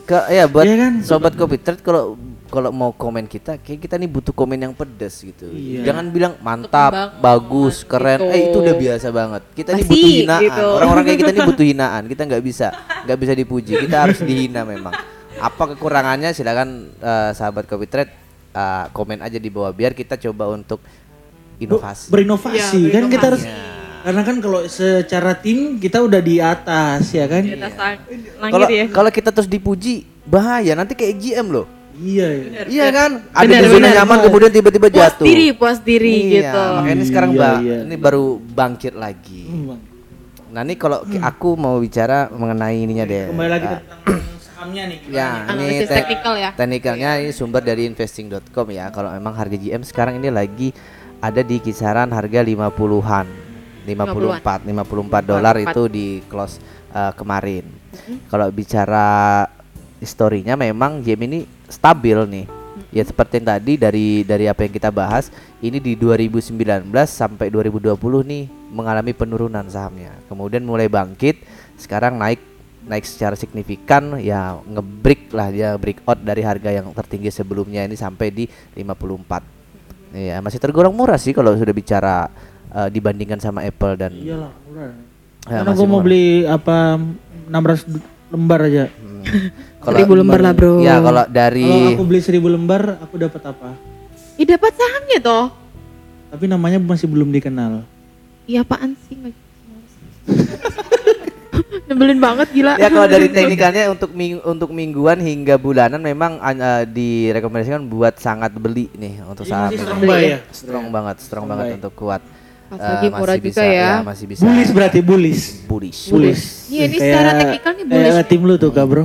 Ke, 0.07 0.19
ya 0.31 0.47
buat 0.47 0.63
Iya 0.63 0.77
kan? 0.79 0.93
sobat 1.03 1.35
kopi 1.35 1.59
trade 1.59 1.83
kalau 1.83 2.15
kalau 2.47 2.71
mau 2.71 2.95
komen 2.95 3.27
kita, 3.27 3.59
kayak 3.59 3.83
kita 3.83 3.99
nih 3.99 4.07
butuh 4.07 4.31
komen 4.31 4.55
yang 4.55 4.71
pedas 4.71 5.19
gitu. 5.19 5.51
Iya. 5.51 5.91
Jangan 5.91 6.15
bilang 6.15 6.39
mantap, 6.39 7.19
bagus, 7.19 7.83
keren. 7.83 8.23
gitu. 8.23 8.31
Eh 8.31 8.41
itu 8.47 8.57
udah 8.63 8.77
biasa 8.79 9.07
banget. 9.11 9.43
Kita 9.51 9.71
nih 9.75 9.83
Masih, 9.83 9.91
butuh 9.91 10.11
hinaan. 10.15 10.43
gitu. 10.47 10.67
Orang-orang 10.71 11.05
kayak 11.05 11.19
kita 11.19 11.33
nih 11.35 11.43
butuh 11.43 11.67
hinaan. 11.67 12.03
Kita 12.07 12.23
nggak 12.23 12.43
bisa, 12.47 12.67
nggak 13.03 13.19
bisa 13.19 13.33
dipuji. 13.35 13.73
Kita 13.83 13.97
harus 13.99 14.19
dihina 14.23 14.63
memang. 14.63 14.95
Apa 15.37 15.75
kekurangannya? 15.75 16.31
Silakan 16.31 16.69
eh, 16.97 17.31
sahabat 17.35 17.67
kopi 17.67 17.91
trade 17.91 18.15
eh, 18.55 18.85
komen 18.95 19.19
aja 19.21 19.37
di 19.37 19.51
bawah 19.51 19.75
biar 19.75 19.91
kita 19.91 20.15
coba 20.17 20.55
untuk 20.55 20.79
inovasi. 21.59 22.15
Berinovasi 22.15 22.79
Iya, 22.79 22.95
kan 22.95 23.11
kita 23.11 23.27
harus. 23.27 23.43
Karena 24.07 24.23
kan 24.23 24.39
kalau 24.39 24.61
secara 24.65 25.35
tim 25.35 25.59
kita 25.77 25.99
udah 25.99 26.23
di 26.23 26.39
atas 26.39 27.11
ya 27.11 27.27
kan. 27.27 27.43
Di 27.43 27.59
atas 27.59 27.75
Kalau 27.75 28.39
langit 28.39 28.71
ya. 28.71 28.85
kalau 28.89 29.11
kita 29.11 29.35
terus 29.35 29.51
dipuji 29.51 30.07
bahaya 30.23 30.73
nanti 30.73 30.95
kayak 30.95 31.19
GM 31.19 31.47
loh. 31.51 31.67
Iya. 31.97 32.29
iya. 32.31 32.61
Iya 32.69 32.87
kan? 32.89 33.11
Ada 33.35 33.55
di 33.57 33.67
zona 33.67 33.89
nyaman 33.91 34.19
kemudian 34.23 34.53
tiba-tiba 34.53 34.87
Puas 34.87 35.11
jatuh. 35.11 35.25
diri, 35.25 35.47
puas 35.51 35.79
diri 35.81 36.15
Iya, 36.23 36.35
gitu. 36.39 36.63
Makanya 36.71 36.93
ini 36.93 37.05
sekarang 37.05 37.31
Iya, 37.31 37.41
Mbak, 37.41 37.57
iya. 37.59 37.79
ini 37.83 37.97
baru 37.97 38.25
bangkit 38.39 38.95
lagi. 38.95 39.43
Hmm. 39.45 39.81
Nah, 40.47 40.63
ini 40.63 40.75
kalau 40.75 41.03
ki- 41.03 41.19
aku 41.19 41.49
mau 41.53 41.75
bicara 41.77 42.31
mengenai 42.31 42.79
ininya 42.79 43.03
deh. 43.03 43.27
Kembali 43.27 43.51
lagi 43.51 43.67
Ah, 43.67 43.81
tentang 43.81 44.01
sahamnya 44.39 44.83
nih. 44.87 44.99
Ya, 45.09 45.29
ini 45.43 45.51
Analisis 45.51 45.89
te- 45.89 45.97
teknikal 45.99 46.35
ya. 46.37 46.51
Teknikalnya 46.55 47.11
ini 47.19 47.33
sumber 47.33 47.61
dari 47.61 47.83
investing.com 47.85 48.67
ya. 48.71 48.87
Kalau 48.89 49.11
memang 49.11 49.35
harga 49.35 49.57
GM 49.57 49.83
sekarang 49.83 50.17
ini 50.17 50.29
lagi 50.29 50.71
ada 51.19 51.41
di 51.41 51.59
kisaran 51.59 52.07
harga 52.09 52.41
50-an. 52.41 53.46
54 53.87 54.67
54 54.67 55.31
dolar 55.31 55.55
54. 55.55 55.65
itu 55.71 55.83
di 55.87 56.07
close 56.27 56.59
uh, 56.91 57.13
kemarin. 57.15 57.65
Kalau 58.27 58.49
bicara 58.51 59.45
historinya 60.03 60.59
memang 60.59 61.01
GM 61.05 61.23
ini 61.29 61.39
stabil 61.69 62.19
nih. 62.27 62.47
Ya 62.93 63.05
seperti 63.05 63.41
yang 63.41 63.49
tadi 63.53 63.73
dari 63.77 64.25
dari 64.25 64.49
apa 64.49 64.65
yang 64.65 64.73
kita 64.73 64.89
bahas, 64.89 65.29
ini 65.61 65.81
di 65.81 65.97
2019 65.97 66.57
sampai 67.05 67.53
2020 67.53 67.93
nih 68.25 68.45
mengalami 68.73 69.13
penurunan 69.13 69.65
sahamnya. 69.69 70.17
Kemudian 70.29 70.65
mulai 70.65 70.89
bangkit, 70.89 71.45
sekarang 71.77 72.17
naik 72.17 72.41
naik 72.87 73.03
secara 73.03 73.35
signifikan 73.35 74.15
ya 74.23 74.63
ngebreak 74.63 75.35
lah 75.35 75.51
dia 75.51 75.75
breakout 75.75 76.23
dari 76.23 76.47
harga 76.47 76.71
yang 76.71 76.87
tertinggi 76.95 77.35
sebelumnya 77.35 77.83
ini 77.83 77.99
sampai 77.99 78.31
di 78.31 78.45
54. 78.79 80.15
Iya, 80.17 80.39
masih 80.41 80.63
tergolong 80.63 80.95
murah 80.95 81.19
sih 81.19 81.35
kalau 81.35 81.53
sudah 81.59 81.75
bicara 81.75 82.31
eh, 82.69 82.89
dibandingkan 82.89 83.39
sama 83.39 83.63
Apple 83.63 83.95
dan 83.95 84.13
Iyalah, 84.13 84.53
murah. 84.63 84.93
Ya, 85.43 85.59
Karena 85.61 85.73
gue 85.73 85.83
mau 85.83 85.93
murah. 85.93 86.05
beli 86.05 86.25
apa 86.43 86.77
600 87.47 87.87
lembar 88.29 88.61
aja. 88.65 88.85
kalau 89.81 89.97
Seribu 89.97 90.13
lembar 90.17 90.41
lah 90.41 90.53
bro. 90.53 90.79
ya 90.81 90.99
kalau 90.99 91.23
Kalau 91.23 91.25
dari 91.29 91.67
aku 91.93 92.03
beli 92.03 92.21
1000 92.21 92.43
lembar, 92.49 92.83
aku 93.01 93.15
dapat 93.17 93.43
apa? 93.45 93.71
Ih 94.35 94.45
dapat 94.45 94.73
sahamnya 94.73 95.19
toh. 95.21 95.47
Tapi 96.29 96.45
namanya 96.45 96.77
masih 96.77 97.07
belum 97.07 97.31
dikenal. 97.31 97.87
Iya 98.45 98.63
apaan 98.63 98.95
sih? 99.01 99.15
Nggak- 99.25 99.45
Nebelin 101.87 102.19
banget 102.19 102.49
gila. 102.51 102.75
ya 102.75 102.89
kalau 102.89 103.07
dari 103.07 103.29
teknikalnya 103.29 103.89
untuk 103.89 104.11
ming- 104.11 104.43
untuk 104.43 104.71
mingguan 104.71 105.17
hingga 105.17 105.55
bulanan 105.57 105.99
memang 105.99 106.37
eh, 106.43 106.83
direkomendasikan 106.85 107.81
buat 107.85 108.19
sangat 108.19 108.53
beli 108.53 108.91
nih 108.93 109.23
untuk 109.23 109.45
saham 109.45 109.71
strong 109.71 110.01
buy 110.01 110.23
ya? 110.27 110.39
strong 110.51 110.87
banget 110.91 111.17
strong 111.17 111.25
Strong 111.25 111.45
banget 111.47 111.65
buy. 111.65 111.77
untuk 111.79 111.93
kuat 111.95 112.23
Eh, 112.67 112.83
lagi 112.83 113.09
murah 113.15 113.35
masih 113.39 113.43
juga 113.47 113.63
bisa, 113.63 113.63
ya. 113.63 113.93
masih 114.03 114.27
bisa 114.27 114.43
Bullish 114.43 114.73
berarti 114.75 114.99
bullish. 114.99 115.45
bullish 115.71 116.01
Bullish. 116.11 116.45
Iya, 116.67 116.83
ini 116.91 116.97
secara 116.99 117.31
teknikal 117.39 117.73
nih 117.79 117.85
bullish 117.87 118.15
Kayak 118.19 118.27
tim 118.27 118.43
lu 118.43 118.55
tuh 118.59 118.71
kak 118.75 118.87
bro. 118.91 119.05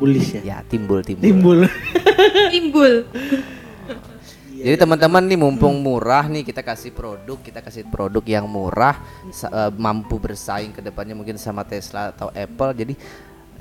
Bullish 0.00 0.30
ya. 0.34 0.40
ya 0.40 0.56
timbul 0.64 1.04
timbul, 1.04 1.20
Timbul. 1.22 1.58
Timbul. 2.52 2.94
jadi 4.62 4.78
teman-teman 4.78 5.26
nih 5.26 5.38
mumpung 5.38 5.74
murah 5.82 6.30
nih 6.30 6.46
kita 6.46 6.62
kasih 6.62 6.94
produk 6.94 7.34
kita 7.42 7.58
kasih 7.58 7.82
produk 7.90 8.22
yang 8.22 8.46
murah 8.46 8.94
eh, 9.26 9.70
mampu 9.74 10.22
bersaing 10.22 10.70
ke 10.70 10.78
depannya 10.78 11.18
mungkin 11.18 11.34
sama 11.34 11.66
Tesla 11.66 12.14
atau 12.14 12.30
Apple 12.30 12.70
jadi 12.70 12.94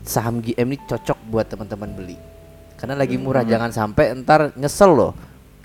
saham 0.06 0.40
GM 0.46 0.62
ini 0.62 0.78
cocok 0.86 1.20
buat 1.26 1.50
teman-teman 1.50 1.90
beli 1.98 2.18
karena 2.78 2.94
lagi 2.94 3.18
murah 3.18 3.42
jangan 3.42 3.74
sampai 3.74 4.14
ntar 4.22 4.54
nyesel 4.54 4.94
loh 4.94 5.14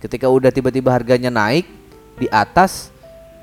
ketika 0.01 0.25
udah 0.29 0.49
tiba-tiba 0.49 0.89
harganya 0.89 1.29
naik 1.29 1.69
di 2.17 2.29
atas 2.33 2.96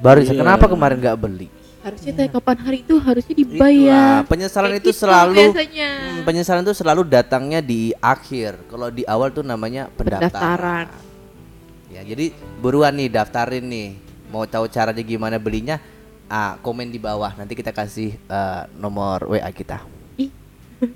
baru 0.04 0.20
Iya. 0.22 0.36
kenapa 0.36 0.66
kemarin 0.68 1.00
nggak 1.00 1.16
beli 1.18 1.48
Harusnya 1.84 2.16
teh 2.16 2.32
kapan 2.32 2.58
hari 2.64 2.80
itu 2.80 2.96
harusnya 2.96 3.36
dibayar. 3.36 4.24
Itulah, 4.24 4.32
penyesalan 4.32 4.72
Kayak 4.72 4.80
itu 4.80 4.88
gitu 4.88 5.00
selalu 5.04 5.36
biasanya. 5.52 5.90
Hmm, 5.92 6.22
penyesalan 6.24 6.64
itu 6.64 6.74
selalu 6.74 7.02
datangnya 7.04 7.60
di 7.60 7.92
akhir. 8.00 8.56
Kalau 8.72 8.88
di 8.88 9.04
awal 9.04 9.36
tuh 9.36 9.44
namanya 9.44 9.92
pendaftaran. 9.92 10.32
Pendaftaran. 10.32 10.88
Ya, 11.92 12.02
jadi 12.08 12.32
buruan 12.64 12.96
nih 12.96 13.12
daftarin 13.12 13.68
nih. 13.68 14.00
Mau 14.32 14.48
tahu 14.48 14.72
caranya 14.72 15.04
gimana 15.04 15.36
belinya? 15.36 15.76
Ah, 16.32 16.56
komen 16.64 16.88
di 16.88 17.04
bawah. 17.04 17.36
Nanti 17.36 17.52
kita 17.52 17.76
kasih 17.76 18.16
eh, 18.16 18.62
nomor 18.80 19.28
WA 19.28 19.52
kita. 19.52 19.84
Ih. 20.16 20.32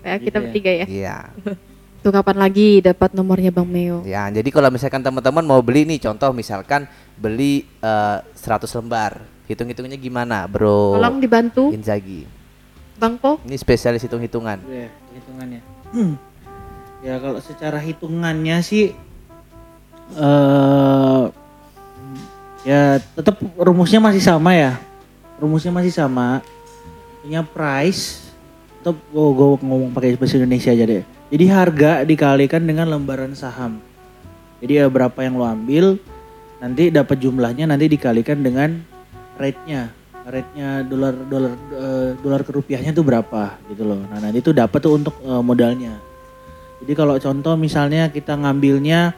Kayak 0.00 0.18
kita 0.24 0.24
Gitu 0.24 0.32
ya. 0.32 0.40
bertiga 0.40 0.72
ya. 0.72 0.86
Iya. 0.88 1.16
Tuh 2.02 2.10
kapan 2.10 2.34
lagi 2.34 2.82
dapat 2.82 3.14
nomornya 3.14 3.54
Bang 3.54 3.70
Meo? 3.70 4.02
Ya, 4.02 4.26
jadi 4.26 4.50
kalau 4.50 4.74
misalkan 4.74 5.06
teman-teman 5.06 5.46
mau 5.46 5.62
beli 5.62 5.86
nih, 5.86 6.02
contoh 6.02 6.34
misalkan 6.34 6.90
beli 7.14 7.62
eh, 7.78 8.18
100 8.34 8.66
lembar. 8.82 9.22
Hitung-hitungnya 9.46 9.94
gimana, 9.94 10.42
Bro? 10.50 10.98
Tolong 10.98 11.22
dibantu 11.22 11.70
Inzaghi. 11.70 12.26
Bang 12.98 13.22
Po. 13.22 13.38
Ini 13.46 13.54
spesialis 13.54 14.02
hitung-hitungan. 14.02 14.58
Ya, 14.66 14.90
hitungannya. 15.14 15.62
Hmm. 15.94 16.14
Ya 17.02 17.18
kalau 17.18 17.42
secara 17.42 17.82
hitungannya 17.82 18.62
sih 18.62 18.94
eh 20.14 21.22
ya 22.62 23.02
tetap 23.18 23.42
rumusnya 23.58 23.98
masih 23.98 24.22
sama 24.22 24.54
ya. 24.54 24.78
Rumusnya 25.42 25.74
masih 25.74 25.90
sama. 25.90 26.46
Punya 27.26 27.42
price 27.42 28.21
tetap 28.82 28.98
gue 29.14 29.46
ngomong 29.62 29.94
pakai 29.94 30.18
bahasa 30.18 30.42
Indonesia 30.42 30.74
aja 30.74 30.82
deh. 30.82 31.06
Jadi 31.30 31.44
harga 31.46 32.02
dikalikan 32.02 32.66
dengan 32.66 32.90
lembaran 32.90 33.30
saham. 33.38 33.78
Jadi 34.58 34.82
ya 34.82 34.90
berapa 34.90 35.14
yang 35.22 35.38
lo 35.38 35.46
ambil 35.46 36.02
nanti 36.58 36.90
dapat 36.90 37.22
jumlahnya 37.22 37.70
nanti 37.70 37.86
dikalikan 37.86 38.42
dengan 38.42 38.82
rate-nya. 39.38 39.94
Rate-nya 40.26 40.82
dolar 40.82 41.14
dolar 41.30 41.54
eh, 41.78 42.10
dolar 42.18 42.42
ke 42.42 42.50
rupiahnya 42.50 42.90
tuh 42.90 43.06
berapa 43.06 43.54
gitu 43.70 43.86
loh. 43.86 44.02
Nah, 44.02 44.18
nanti 44.18 44.42
itu 44.42 44.50
dapat 44.50 44.82
tuh 44.82 44.98
untuk 44.98 45.14
eh, 45.22 45.42
modalnya. 45.46 46.02
Jadi 46.82 46.92
kalau 46.98 47.14
contoh 47.22 47.54
misalnya 47.54 48.10
kita 48.10 48.34
ngambilnya 48.34 49.14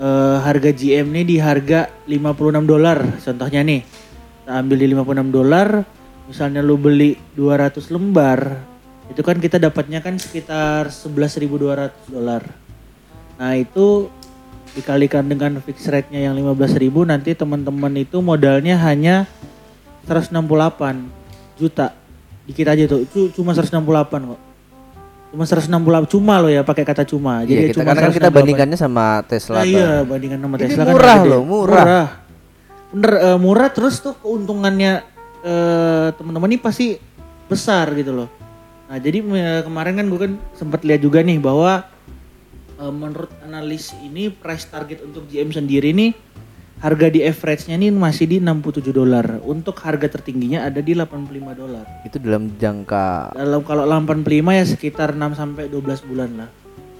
eh, 0.00 0.36
harga 0.40 0.72
GM 0.72 1.12
nih 1.12 1.24
di 1.28 1.36
harga 1.36 1.92
56 2.08 2.64
dolar 2.64 3.20
contohnya 3.20 3.60
nih. 3.60 3.84
Kita 4.40 4.56
ambil 4.56 4.76
di 4.80 4.86
56 4.88 5.36
dolar, 5.36 5.68
misalnya 6.26 6.64
lu 6.64 6.74
beli 6.74 7.14
200 7.38 7.78
lembar, 7.94 8.71
itu 9.12 9.20
kan 9.20 9.36
kita 9.36 9.60
dapatnya 9.60 10.00
kan 10.00 10.16
sekitar 10.16 10.88
11.200 10.88 12.08
dolar. 12.08 12.42
Nah, 13.36 13.52
itu 13.60 14.08
dikalikan 14.72 15.28
dengan 15.28 15.60
fixed 15.60 15.92
rate-nya 15.92 16.32
yang 16.32 16.34
15.000 16.34 16.88
nanti 17.04 17.36
teman-teman 17.36 17.92
itu 18.00 18.24
modalnya 18.24 18.80
hanya 18.80 19.28
168 20.08 21.60
juta. 21.60 21.92
Dikit 22.48 22.66
aja 22.72 22.84
tuh, 22.88 23.04
itu 23.04 23.28
cuma 23.36 23.52
168 23.52 24.32
kok. 24.32 24.40
Cuma 25.32 25.44
168 25.44 26.12
cuma 26.12 26.34
loh 26.40 26.48
ya 26.48 26.64
pakai 26.64 26.84
kata 26.88 27.04
cuma. 27.04 27.44
Iya, 27.44 27.68
kita 27.68 27.84
cuma 27.84 27.92
karena 27.92 28.00
kan 28.08 28.12
kita 28.16 28.28
168. 28.32 28.38
bandingkannya 28.40 28.78
sama 28.80 29.06
Tesla. 29.28 29.60
Nah, 29.60 29.64
iya, 29.68 29.90
bandingkan 30.08 30.40
sama 30.40 30.56
Ini 30.56 30.62
Tesla 30.64 30.82
kan 30.88 30.94
murah 30.96 31.16
gede. 31.20 31.28
loh, 31.28 31.42
murah. 31.44 32.06
Bener 32.92 33.12
eh, 33.20 33.38
murah 33.40 33.68
terus 33.68 33.94
tuh 34.00 34.16
keuntungannya 34.20 34.92
eh, 35.44 36.06
teman-teman 36.16 36.48
ini 36.48 36.60
pasti 36.60 36.96
besar 37.48 37.92
gitu 37.92 38.12
loh. 38.16 38.28
Nah, 38.92 39.00
jadi 39.00 39.24
kemarin 39.64 39.96
kan 39.96 40.06
gue 40.12 40.20
kan 40.20 40.32
sempat 40.52 40.84
lihat 40.84 41.00
juga 41.00 41.24
nih 41.24 41.40
bahwa 41.40 41.80
eh, 42.76 42.92
menurut 42.92 43.32
analis 43.40 43.96
ini 44.04 44.28
price 44.28 44.68
target 44.68 45.00
untuk 45.00 45.24
GM 45.32 45.48
sendiri 45.48 45.96
nih 45.96 46.12
harga 46.76 47.08
di 47.08 47.24
average-nya 47.24 47.80
nih 47.80 47.88
masih 47.88 48.28
di 48.28 48.36
67 48.36 48.92
dolar. 48.92 49.40
Untuk 49.48 49.80
harga 49.80 50.12
tertingginya 50.12 50.68
ada 50.68 50.84
di 50.84 50.92
85 50.92 51.24
dolar. 51.56 51.88
Itu 52.04 52.20
dalam 52.20 52.52
jangka 52.60 53.32
Dalam 53.32 53.64
kalau 53.64 53.88
85 53.88 54.60
ya 54.60 54.64
sekitar 54.68 55.16
6 55.16 55.40
sampai 55.40 55.72
12 55.72 56.08
bulan 56.12 56.30
lah. 56.44 56.48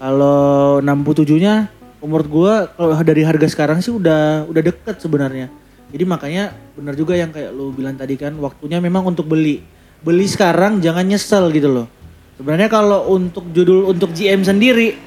Kalau 0.00 0.80
67-nya 0.80 1.68
menurut 2.00 2.28
gua 2.32 2.72
kalau 2.72 2.96
dari 3.04 3.20
harga 3.20 3.52
sekarang 3.52 3.84
sih 3.84 3.92
udah 3.92 4.48
udah 4.48 4.62
deket 4.64 4.96
sebenarnya. 4.96 5.52
Jadi 5.92 6.08
makanya 6.08 6.56
benar 6.72 6.96
juga 6.96 7.20
yang 7.20 7.36
kayak 7.36 7.52
lu 7.52 7.68
bilang 7.76 8.00
tadi 8.00 8.16
kan 8.16 8.32
waktunya 8.40 8.80
memang 8.80 9.04
untuk 9.04 9.28
beli. 9.28 9.81
Beli 10.02 10.26
sekarang 10.26 10.82
jangan 10.82 11.06
nyesel 11.06 11.46
gitu 11.54 11.70
loh. 11.70 11.86
Sebenarnya 12.34 12.66
kalau 12.66 13.06
untuk 13.14 13.46
judul 13.54 13.86
untuk 13.86 14.10
GM 14.10 14.42
sendiri 14.42 14.98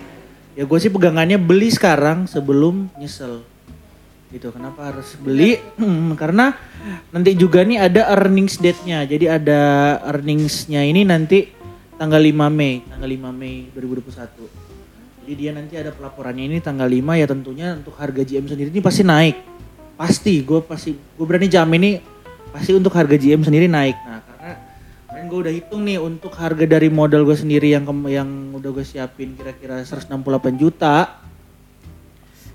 ya 0.55 0.63
gue 0.63 0.79
sih 0.79 0.87
pegangannya 0.87 1.35
beli 1.35 1.67
sekarang 1.67 2.25
sebelum 2.31 2.87
nyesel. 2.95 3.43
Gitu. 4.31 4.51
Kenapa 4.55 4.91
harus 4.91 5.15
beli? 5.19 5.59
Hmm, 5.75 6.15
karena 6.15 6.55
nanti 7.11 7.35
juga 7.35 7.63
nih 7.63 7.79
ada 7.79 8.07
earnings 8.15 8.59
date-nya. 8.59 9.03
Jadi 9.03 9.27
ada 9.27 9.59
earnings-nya 10.07 10.81
ini 10.83 11.03
nanti 11.03 11.51
tanggal 11.95 12.19
5 12.19 12.51
Mei, 12.51 12.83
tanggal 12.87 13.07
5 13.07 13.31
Mei 13.31 13.67
2021. 13.71 15.23
Jadi 15.23 15.33
dia 15.35 15.51
nanti 15.55 15.73
ada 15.79 15.91
pelaporannya 15.95 16.51
ini 16.51 16.57
tanggal 16.59 16.87
5 16.87 17.21
ya 17.21 17.25
tentunya 17.27 17.67
untuk 17.79 17.95
harga 17.95 18.21
GM 18.23 18.45
sendiri 18.47 18.69
ini 18.71 18.83
pasti 18.83 19.03
naik. 19.03 19.35
Pasti, 19.95 20.43
gue 20.43 20.59
pasti, 20.59 20.91
gue 20.91 21.25
berani 21.25 21.47
jamin 21.47 21.79
ini 21.79 21.91
pasti 22.51 22.75
untuk 22.75 22.91
harga 22.91 23.15
GM 23.15 23.39
sendiri 23.47 23.71
naik. 23.71 23.95
Nah 24.03 24.24
kemarin 25.25 25.33
gue 25.33 25.39
udah 25.41 25.53
hitung 25.57 25.81
nih 25.89 25.97
untuk 25.97 26.33
harga 26.37 26.65
dari 26.69 26.89
modal 26.93 27.25
gue 27.25 27.33
sendiri 27.33 27.73
yang 27.73 27.83
yang 28.05 28.29
udah 28.53 28.69
gue 28.69 28.85
siapin 28.85 29.33
kira-kira 29.33 29.81
168 29.81 30.13
juta. 30.61 31.17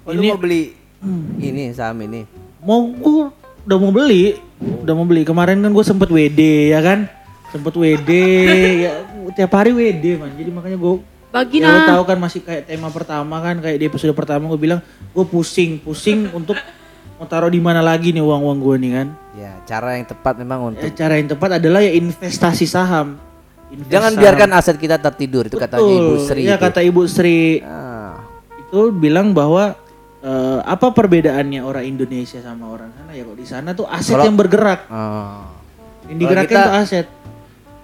Oh, 0.06 0.14
lu 0.14 0.22
Ini- 0.22 0.30
mau 0.30 0.38
beli 0.38 0.62
ini 1.50 1.74
saham 1.74 1.98
ini. 2.06 2.22
mau 2.60 2.84
gue 2.86 3.32
udah 3.64 3.78
mau 3.80 3.88
beli 3.88 4.36
udah 4.84 4.92
mau 4.92 5.08
beli 5.08 5.24
kemarin 5.24 5.64
kan 5.64 5.72
gue 5.72 5.84
sempet 5.84 6.12
WD 6.12 6.40
ya 6.76 6.80
kan 6.84 7.08
sempet 7.48 7.72
WD 7.72 8.10
ya 8.84 8.92
tiap 9.32 9.52
hari 9.56 9.72
WD 9.72 10.20
man 10.20 10.28
jadi 10.36 10.52
makanya 10.52 10.76
gue 10.76 10.94
Bagi 11.32 11.64
ya 11.64 11.72
lo 11.72 11.78
nah. 11.80 11.88
tahu 11.96 12.02
kan 12.04 12.18
masih 12.20 12.44
kayak 12.44 12.68
tema 12.68 12.92
pertama 12.92 13.40
kan 13.40 13.64
kayak 13.64 13.80
di 13.80 13.84
episode 13.88 14.12
pertama 14.12 14.44
gue 14.52 14.60
bilang 14.60 14.80
gue 15.12 15.24
pusing 15.24 15.80
pusing 15.80 16.28
untuk 16.36 16.60
mau 17.20 17.28
taruh 17.28 17.46
di 17.46 17.60
mana 17.60 17.78
lagi 17.78 18.10
nih 18.10 18.18
uang 18.18 18.40
uang 18.40 18.58
gue 18.58 18.76
nih 18.78 18.92
kan 18.94 19.08
Ya, 19.32 19.52
cara 19.62 19.94
yang 19.94 20.04
tepat 20.04 20.34
memang 20.34 20.72
untuk 20.72 20.82
Eh, 20.82 20.90
cara 20.90 21.14
yang 21.14 21.28
tepat 21.28 21.60
adalah 21.60 21.78
ya 21.78 21.92
investasi 21.92 22.64
saham 22.64 23.20
Invest 23.68 23.86
Jangan 23.88 24.10
saham. 24.10 24.22
biarkan 24.24 24.50
aset 24.50 24.76
kita 24.76 24.96
tertidur 24.98 25.44
itu 25.44 25.54
katanya 25.54 25.84
Ibu. 25.86 26.14
Sri. 26.18 26.40
ya 26.42 26.56
itu. 26.56 26.64
kata 26.64 26.80
Ibu 26.80 27.02
Sri 27.04 27.40
Ah, 27.60 28.24
itu 28.58 28.80
bilang 28.90 29.30
bahwa 29.30 29.76
eh, 30.18 30.58
apa 30.60 30.86
perbedaannya 30.88 31.60
orang 31.60 31.84
Indonesia 31.86 32.40
sama 32.40 32.66
orang 32.68 32.88
sana 32.90 33.12
ya 33.12 33.22
kok 33.22 33.36
di 33.36 33.44
sana 33.44 33.70
tuh 33.70 33.84
aset 33.86 34.10
Kalau- 34.10 34.24
yang 34.24 34.34
bergerak 34.34 34.80
ah. 34.88 35.44
Yang 36.06 36.16
digerakkan 36.18 36.50
kita- 36.50 36.66
tuh 36.66 36.76
aset. 36.78 37.06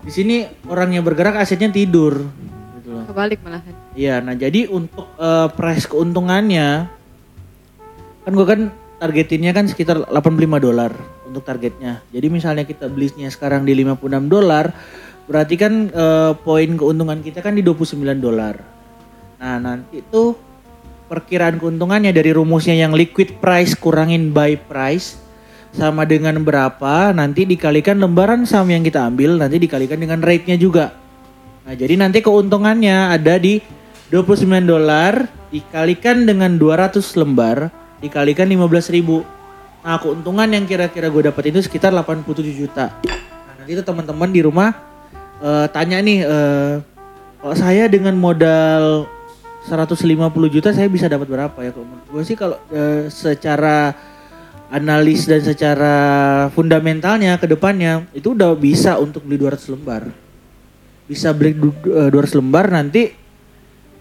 Di 0.00 0.10
sini 0.10 0.36
orang 0.64 0.90
yang 0.90 1.02
bergerak 1.02 1.36
asetnya 1.36 1.68
tidur. 1.68 2.24
Gitu 2.74 2.88
loh. 2.88 3.04
Kebalik 3.04 3.38
malahan. 3.40 3.74
Iya, 3.92 4.18
nah 4.18 4.34
jadi 4.34 4.66
untuk 4.66 5.06
eh, 5.14 5.48
price 5.52 5.84
keuntungannya 5.84 6.90
kan 8.20 8.32
gua 8.32 8.46
kan 8.48 8.60
targetinnya 8.96 9.52
kan 9.52 9.68
sekitar 9.68 10.08
85 10.08 10.60
dolar 10.60 10.92
untuk 11.28 11.44
targetnya. 11.44 12.00
Jadi 12.10 12.26
misalnya 12.32 12.64
kita 12.64 12.88
belinya 12.88 13.28
sekarang 13.28 13.68
di 13.68 13.76
56 13.76 14.32
dolar, 14.32 14.72
berarti 15.28 15.54
kan 15.60 15.72
eh, 15.92 16.32
poin 16.40 16.70
keuntungan 16.76 17.20
kita 17.20 17.44
kan 17.44 17.52
di 17.52 17.62
29 17.62 18.00
dolar. 18.16 18.56
Nah, 19.36 19.56
nanti 19.60 20.00
tuh 20.00 20.32
perkiraan 21.06 21.60
keuntungannya 21.60 22.10
dari 22.10 22.32
rumusnya 22.32 22.74
yang 22.74 22.96
liquid 22.96 23.38
price 23.38 23.76
kurangin 23.78 24.32
buy 24.34 24.58
price 24.58 25.20
sama 25.76 26.08
dengan 26.08 26.40
berapa 26.40 27.12
nanti 27.12 27.44
dikalikan 27.44 28.00
lembaran 28.00 28.48
saham 28.48 28.72
yang 28.72 28.80
kita 28.80 29.04
ambil 29.06 29.36
nanti 29.36 29.60
dikalikan 29.60 30.00
dengan 30.00 30.24
rate-nya 30.24 30.56
juga. 30.56 30.96
Nah, 31.68 31.74
jadi 31.76 32.00
nanti 32.00 32.24
keuntungannya 32.24 33.12
ada 33.12 33.36
di 33.36 33.60
29 34.08 34.46
dolar 34.64 35.28
dikalikan 35.52 36.24
dengan 36.24 36.56
200 36.56 37.02
lembar 37.18 37.85
dikalikan 38.00 38.46
15.000 38.48 38.96
ribu. 38.96 39.24
Nah, 39.86 40.02
keuntungan 40.02 40.48
yang 40.50 40.66
kira-kira 40.66 41.06
gue 41.06 41.30
dapat 41.30 41.54
itu 41.54 41.62
sekitar 41.62 41.94
87 41.94 42.42
juta. 42.50 42.90
Nah, 43.06 43.54
nanti 43.62 43.70
itu 43.72 43.82
teman-teman 43.86 44.28
di 44.34 44.42
rumah 44.42 44.74
eh, 45.38 45.66
tanya 45.70 46.02
nih 46.02 46.26
eh, 46.26 46.74
kalau 47.38 47.54
saya 47.54 47.86
dengan 47.86 48.18
modal 48.18 49.06
150 49.66 50.02
juta 50.50 50.70
saya 50.74 50.90
bisa 50.90 51.06
dapat 51.06 51.26
berapa 51.30 51.58
ya? 51.62 51.70
Kalau 51.70 51.86
menurut 51.86 52.06
gue 52.10 52.22
sih 52.26 52.34
kalau 52.38 52.58
eh, 52.74 53.06
secara 53.10 53.94
analis 54.66 55.30
dan 55.30 55.38
secara 55.42 55.94
fundamentalnya 56.50 57.38
ke 57.38 57.46
depannya 57.46 58.02
itu 58.10 58.34
udah 58.34 58.50
bisa 58.58 58.98
untuk 58.98 59.22
beli 59.22 59.38
200 59.38 59.74
lembar. 59.78 60.02
Bisa 61.06 61.30
beli 61.30 61.54
du- 61.54 61.86
eh, 61.94 62.10
200 62.10 62.38
lembar 62.42 62.66
nanti 62.74 63.14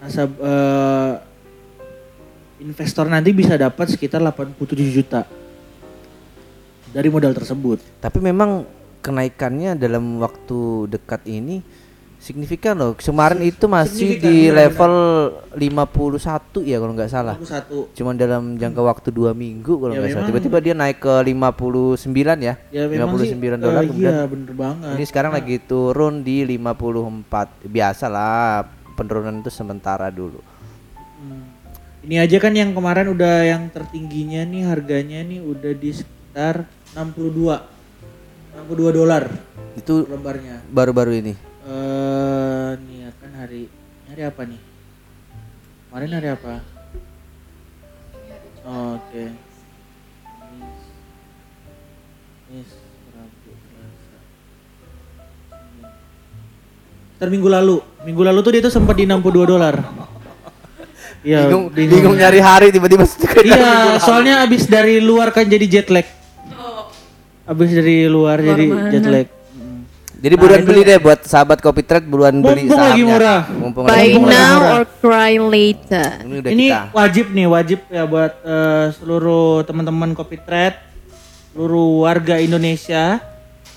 nasab 0.02 0.34
eh, 0.38 1.12
investor 2.60 3.04
nanti 3.08 3.30
bisa 3.36 3.54
dapat 3.56 3.92
sekitar 3.92 4.20
87 4.22 4.96
juta 4.96 5.28
dari 6.90 7.08
modal 7.12 7.36
tersebut. 7.36 7.82
Tapi 8.00 8.18
memang 8.24 8.64
kenaikannya 9.04 9.76
dalam 9.76 10.18
waktu 10.18 10.88
dekat 10.88 11.28
ini 11.28 11.60
signifikan 12.16 12.74
loh. 12.74 12.96
Kemarin 12.96 13.44
itu 13.44 13.68
masih 13.68 14.18
di 14.18 14.50
benar-benar. 14.50 14.56
level 14.72 14.94
51 16.64 16.64
ya 16.66 16.76
kalau 16.80 16.92
nggak 16.96 17.12
salah. 17.12 17.34
Aku 17.36 17.46
satu. 17.46 17.78
Cuman 17.92 18.16
dalam 18.16 18.56
jangka 18.56 18.82
waktu 18.82 19.08
dua 19.12 19.36
minggu 19.36 19.76
kalau 19.78 19.92
Ya, 19.94 20.00
nggak 20.02 20.10
salah. 20.16 20.26
Tiba-tiba 20.26 20.58
dia 20.58 20.74
naik 20.74 20.98
ke 21.04 21.12
59 21.22 22.40
ya. 22.40 22.54
Ya 22.72 22.88
memang 22.88 23.14
59 23.14 23.30
sih, 23.30 23.62
dolar 23.62 23.82
kemudian 23.84 24.10
Iya 24.10 24.24
bener 24.26 24.52
banget. 24.56 24.92
ini 24.96 25.04
sekarang 25.06 25.32
lagi 25.36 25.56
turun 25.62 26.24
di 26.24 26.42
54. 26.42 27.68
Biasalah 27.68 28.64
penurunan 28.96 29.44
itu 29.44 29.52
sementara 29.52 30.08
dulu. 30.08 30.40
Ini 32.06 32.22
aja 32.22 32.38
kan 32.38 32.54
yang 32.54 32.70
kemarin 32.70 33.10
udah 33.10 33.42
yang 33.42 33.66
tertingginya 33.66 34.46
nih 34.46 34.62
harganya 34.62 35.26
nih 35.26 35.42
udah 35.42 35.74
di 35.74 35.90
sekitar 35.90 36.62
62 36.94 37.58
62 38.54 38.94
dolar 38.94 39.26
Itu 39.74 40.06
lembarnya. 40.06 40.62
baru-baru 40.70 41.18
ini. 41.18 41.34
Eh 41.66 42.70
nih 42.78 42.96
ya 43.02 43.10
kan 43.18 43.30
hari 43.34 43.66
hari 44.06 44.22
apa 44.22 44.42
nih? 44.46 44.60
Kemarin 45.90 46.10
hari 46.14 46.28
apa? 46.30 46.54
Oh, 48.62 48.98
Oke. 48.98 49.30
Kamis, 50.26 50.78
Kamis, 52.46 52.70
Rabu, 53.14 53.50
Selasa. 53.50 54.18
Senin. 55.50 55.86
Ntar 57.18 57.28
minggu 57.30 57.46
lalu, 57.46 57.76
minggu 58.02 58.22
lalu 58.22 58.38
tuh 58.42 58.52
dia 58.54 58.62
tuh 58.62 58.70
sempat 58.70 58.94
di 58.94 59.06
62 59.06 59.22
dolar. 59.44 59.74
Iya, 61.26 61.50
bingung, 61.50 61.64
bingung 61.74 62.14
nyari 62.14 62.38
hari 62.38 62.70
tiba-tiba 62.70 63.02
Iya, 63.42 63.98
soalnya 63.98 64.46
abis 64.46 64.70
dari 64.70 65.02
luar 65.02 65.34
kan 65.34 65.42
jadi 65.42 65.66
jet 65.66 65.90
lag. 65.90 66.06
Abis 67.42 67.70
dari 67.72 68.06
luar 68.06 68.38
jadi 68.38 68.62
jet 68.90 69.02
lag. 69.04 69.26
Mm. 69.26 69.80
Jadi 70.16 70.34
buruan 70.34 70.62
beli 70.62 70.82
deh 70.82 70.98
buat 70.98 71.20
sahabat 71.22 71.58
Kopi 71.58 71.82
Trade 71.82 72.06
buruan 72.06 72.38
beli 72.38 72.64
Mumpung 72.64 72.78
lagi 72.78 73.02
sahamnya. 73.02 73.10
murah. 73.10 73.40
Mumpung 73.52 73.84
Buy 73.84 73.92
lagi 73.92 74.16
murah. 74.16 74.30
now 74.32 74.54
murah. 74.56 74.70
or 74.72 74.82
cry 74.96 75.32
later. 75.36 76.08
Ini 76.22 76.34
udah 76.40 76.50
Ini 76.50 76.66
kita. 76.68 76.80
wajib 76.94 77.26
nih, 77.28 77.46
wajib 77.46 77.78
ya 77.86 78.02
buat 78.06 78.32
eh, 78.40 78.84
seluruh 78.94 79.62
teman-teman 79.62 80.10
Kopi 80.12 80.38
Trade, 80.38 80.78
seluruh 81.50 82.02
warga 82.02 82.38
Indonesia. 82.38 83.18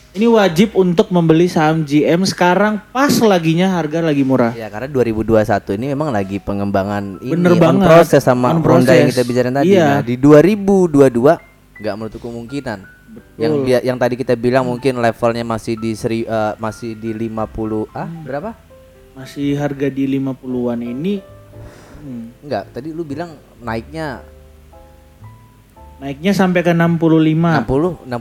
Ini 0.10 0.26
wajib 0.26 0.74
untuk 0.74 1.14
membeli 1.14 1.46
saham 1.46 1.86
GM 1.86 2.26
sekarang 2.26 2.82
pas 2.90 3.14
laginya 3.22 3.78
harga 3.78 4.02
lagi 4.02 4.26
murah. 4.26 4.58
Ya 4.58 4.66
karena 4.66 4.90
2021 4.90 5.78
ini 5.78 5.86
memang 5.94 6.10
lagi 6.10 6.42
pengembangan 6.42 7.22
ini 7.22 7.38
Bener 7.38 7.54
banget. 7.62 7.86
proses 7.86 8.26
sama 8.26 8.50
On 8.50 8.58
Honda 8.58 8.98
yang 8.98 9.14
kita 9.14 9.22
bicarain 9.22 9.54
tadi. 9.54 9.78
Iya. 9.78 9.86
Nah, 9.86 10.02
di 10.02 10.18
2022 10.18 11.38
nggak 11.78 11.94
menutup 11.94 12.26
kemungkinan. 12.26 12.80
Yang 13.38 13.54
dia- 13.70 13.84
yang 13.86 14.02
tadi 14.02 14.18
kita 14.18 14.34
bilang 14.34 14.66
mungkin 14.66 14.98
levelnya 14.98 15.46
masih 15.46 15.78
di 15.78 15.94
seri, 15.94 16.26
eh, 16.26 16.54
masih 16.58 16.98
di 16.98 17.14
50 17.14 17.86
ah 17.94 18.10
berapa? 18.10 18.58
Masih 19.14 19.62
harga 19.62 19.94
di 19.94 20.10
50-an 20.10 20.80
ini 20.82 21.22
hmm, 22.02 22.50
Enggak, 22.50 22.72
tadi 22.74 22.90
lu 22.90 23.06
bilang 23.06 23.38
naiknya 23.62 24.26
naiknya 26.00 26.32
sampai 26.32 26.60
ke 26.60 26.72
65. 26.72 27.60
60 27.60 28.08
65 28.08 28.16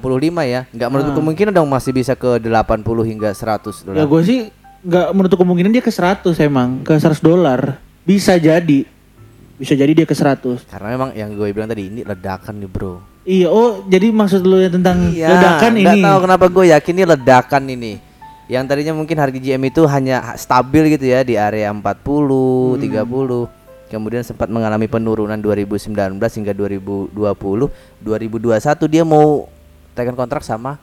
ya. 0.44 0.60
Nggak 0.68 0.88
menutup 0.88 1.12
Ah. 1.12 1.16
kemungkinan 1.16 1.52
dong 1.52 1.68
masih 1.68 1.92
bisa 1.92 2.12
ke 2.12 2.36
80 2.36 2.82
hingga 3.02 3.30
100 3.30 3.80
Ya 3.80 3.86
dolar. 3.94 4.04
gue 4.04 4.20
sih 4.22 4.38
nggak 4.80 5.06
menutup 5.10 5.38
kemungkinan 5.38 5.70
dia 5.70 5.80
ke 5.80 5.90
100 5.90 6.38
emang, 6.40 6.82
ke 6.82 6.92
100 6.92 7.18
dolar. 7.18 7.78
Bisa 8.02 8.34
jadi. 8.34 8.86
Bisa 9.54 9.74
jadi 9.74 9.90
dia 9.92 10.04
ke 10.04 10.14
100. 10.14 10.62
Karena 10.64 10.88
memang 10.92 11.10
yang 11.12 11.30
gue 11.30 11.50
bilang 11.50 11.66
tadi 11.66 11.86
ini 11.86 12.00
ledakan 12.02 12.54
nih, 12.56 12.68
Bro. 12.68 12.94
Iya, 13.22 13.46
oh 13.46 13.84
jadi 13.84 14.08
maksud 14.08 14.40
lu 14.40 14.56
ya 14.56 14.70
tentang 14.70 15.10
Iya, 15.10 15.28
ledakan 15.28 15.72
ini. 15.76 16.00
tahu 16.00 16.18
kenapa 16.20 16.46
gue 16.46 16.64
yakin 16.68 16.92
ini 16.94 17.04
ledakan 17.04 17.62
ini. 17.68 17.92
Yang 18.48 18.64
tadinya 18.64 18.94
mungkin 18.94 19.18
harga 19.18 19.36
GM 19.36 19.60
itu 19.62 19.82
hanya 19.84 20.16
ha- 20.24 20.36
stabil 20.36 20.88
gitu 20.90 21.04
ya 21.04 21.20
di 21.20 21.36
area 21.36 21.68
40, 21.68 21.84
Hmm. 22.72 22.80
30. 22.80 23.44
Kemudian 23.88 24.20
sempat 24.20 24.46
mengalami 24.46 24.84
penurunan 24.84 25.36
2019 25.36 25.96
hingga 26.20 26.52
2020. 26.52 27.16
2021 27.98 28.84
dia 28.86 29.02
mau 29.02 29.48
tekan 29.92 30.12
kontrak 30.12 30.44
sama 30.44 30.76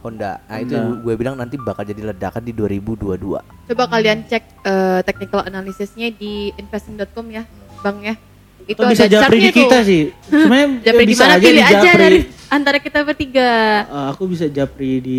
Honda. 0.00 0.42
Nah, 0.44 0.58
itu 0.58 0.74
Honda. 0.74 0.98
gue 1.00 1.14
bilang 1.14 1.34
nanti 1.34 1.54
bakal 1.54 1.86
jadi 1.86 2.10
ledakan 2.10 2.42
di 2.42 2.50
2022. 2.50 3.38
Coba 3.70 3.84
kalian 3.88 4.26
cek 4.26 4.42
eh, 4.60 5.00
technical 5.02 5.46
analysisnya 5.46 6.10
di 6.10 6.50
investing.com 6.52 7.26
ya, 7.30 7.46
Bang 7.80 8.02
ya. 8.02 8.18
Itu 8.62 8.78
bisa 8.84 9.06
ada 9.06 9.22
japri 9.22 9.38
di 9.40 9.50
kita 9.50 9.78
tuh. 9.78 9.82
sih. 9.82 10.02
Sebenarnya 10.30 10.66
Japri 10.82 11.02
di 11.02 11.10
bisa 11.10 11.24
mana 11.24 11.34
aja 11.34 11.42
pilih 11.44 11.54
di 11.56 11.64
aja 11.64 11.78
japri. 11.80 11.98
dari 11.98 12.18
antara 12.48 12.78
kita 12.78 12.98
bertiga. 13.02 13.50
Eh, 13.86 14.06
aku 14.10 14.22
bisa 14.26 14.46
japri 14.46 14.98
di 14.98 15.16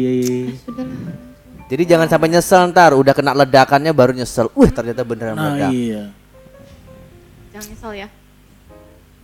Sudahlah. 0.60 1.32
Jadi 1.64 1.84
jangan 1.88 2.08
sampai 2.08 2.28
nyesel 2.30 2.62
ntar 2.70 2.92
udah 2.94 3.12
kena 3.12 3.32
ledakannya 3.34 3.92
baru 3.92 4.12
nyesel. 4.12 4.52
Wih, 4.54 4.70
ternyata 4.70 5.02
beneran 5.02 5.34
Nah, 5.34 5.44
meledak. 5.50 5.72
iya. 5.72 6.04
Jangan 7.54 7.68
nyesel 7.70 7.94
ya. 7.94 8.08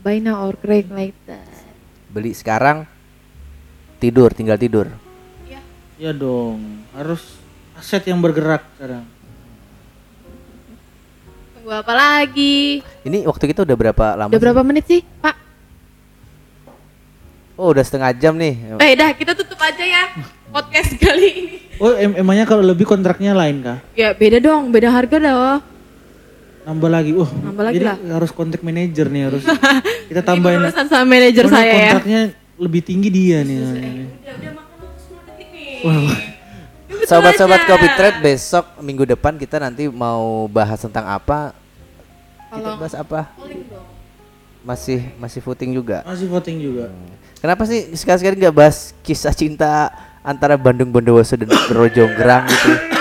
Buy 0.06 0.22
now 0.22 0.46
or 0.46 0.56
cry 0.56 0.86
later. 0.86 1.42
Beli 2.14 2.32
sekarang 2.38 2.86
tidur, 3.98 4.32
tinggal 4.32 4.56
tidur. 4.56 4.88
Ya 6.00 6.16
dong, 6.16 6.88
harus 6.96 7.36
aset 7.76 8.08
yang 8.08 8.24
bergerak 8.24 8.64
sekarang. 8.80 9.04
Tunggu 11.52 11.76
apa 11.76 11.92
lagi? 11.92 12.80
Ini 13.04 13.28
waktu 13.28 13.52
kita 13.52 13.68
udah 13.68 13.76
berapa 13.76 14.06
lama? 14.16 14.32
Udah 14.32 14.40
sih? 14.40 14.46
berapa 14.48 14.62
menit 14.64 14.86
sih, 14.88 15.02
Pak? 15.20 15.36
Oh, 17.60 17.76
udah 17.76 17.84
setengah 17.84 18.16
jam 18.16 18.40
nih. 18.40 18.80
Eh, 18.80 18.96
dah 18.96 19.12
kita 19.12 19.36
tutup 19.36 19.60
aja 19.60 19.84
ya 19.84 20.08
podcast 20.56 20.96
kali 20.96 21.28
ini. 21.36 21.58
Oh 21.84 21.92
em- 21.92 22.16
emangnya 22.16 22.48
kalau 22.48 22.64
lebih 22.64 22.88
kontraknya 22.88 23.36
lain 23.36 23.60
kah? 23.60 23.84
Ya 23.92 24.16
beda 24.16 24.40
dong, 24.40 24.72
beda 24.72 24.96
harga 24.96 25.20
dah. 25.20 25.60
Nambah 26.70 26.90
lagi. 26.92 27.12
Wah, 27.12 27.26
Nambah 27.26 27.64
lagi 27.66 27.76
jadi 27.76 27.88
lah. 27.88 27.98
harus 28.14 28.30
kontak 28.30 28.62
manajer 28.62 29.10
nih 29.10 29.24
harus. 29.26 29.42
Kita 30.10 30.22
Ini 30.22 30.28
tambahin. 30.28 30.60
berurusan 30.62 30.86
sama 30.86 31.06
manajer 31.08 31.44
Soalnya 31.44 31.58
saya 31.58 31.74
ya. 31.74 31.82
kontraknya 31.90 32.22
lebih 32.56 32.82
tinggi 32.84 33.10
dia 33.10 33.38
nih. 33.42 33.58
Udah, 33.58 33.74
udah 33.74 34.52
makan 34.54 34.78
waktu 34.78 35.00
10 35.02 35.28
detik 35.28 35.48
nih. 35.50 37.06
Sobat-sobat. 37.06 37.62
Kopi 37.66 37.88
Trade 37.92 38.18
besok 38.20 38.66
minggu 38.80 39.04
depan 39.04 39.34
kita 39.34 39.58
nanti 39.58 39.90
mau 39.90 40.46
bahas 40.46 40.78
tentang 40.78 41.10
apa? 41.10 41.58
Kita 42.50 42.70
bahas 42.78 42.94
apa? 42.94 43.34
Masih 44.60 45.10
masih 45.16 45.40
footing 45.40 45.72
juga. 45.72 46.06
Masih 46.06 46.28
voting 46.28 46.58
juga. 46.60 46.86
Kenapa 47.40 47.64
sih 47.64 47.96
sekali-sekali 47.96 48.36
nggak 48.38 48.54
bahas 48.54 48.92
kisah 49.02 49.32
cinta 49.32 49.90
antara 50.20 50.54
Bandung 50.54 50.92
Bondowoso 50.92 51.34
dan 51.34 51.50
Rojonggrang 51.66 52.46
gitu? 52.46 52.72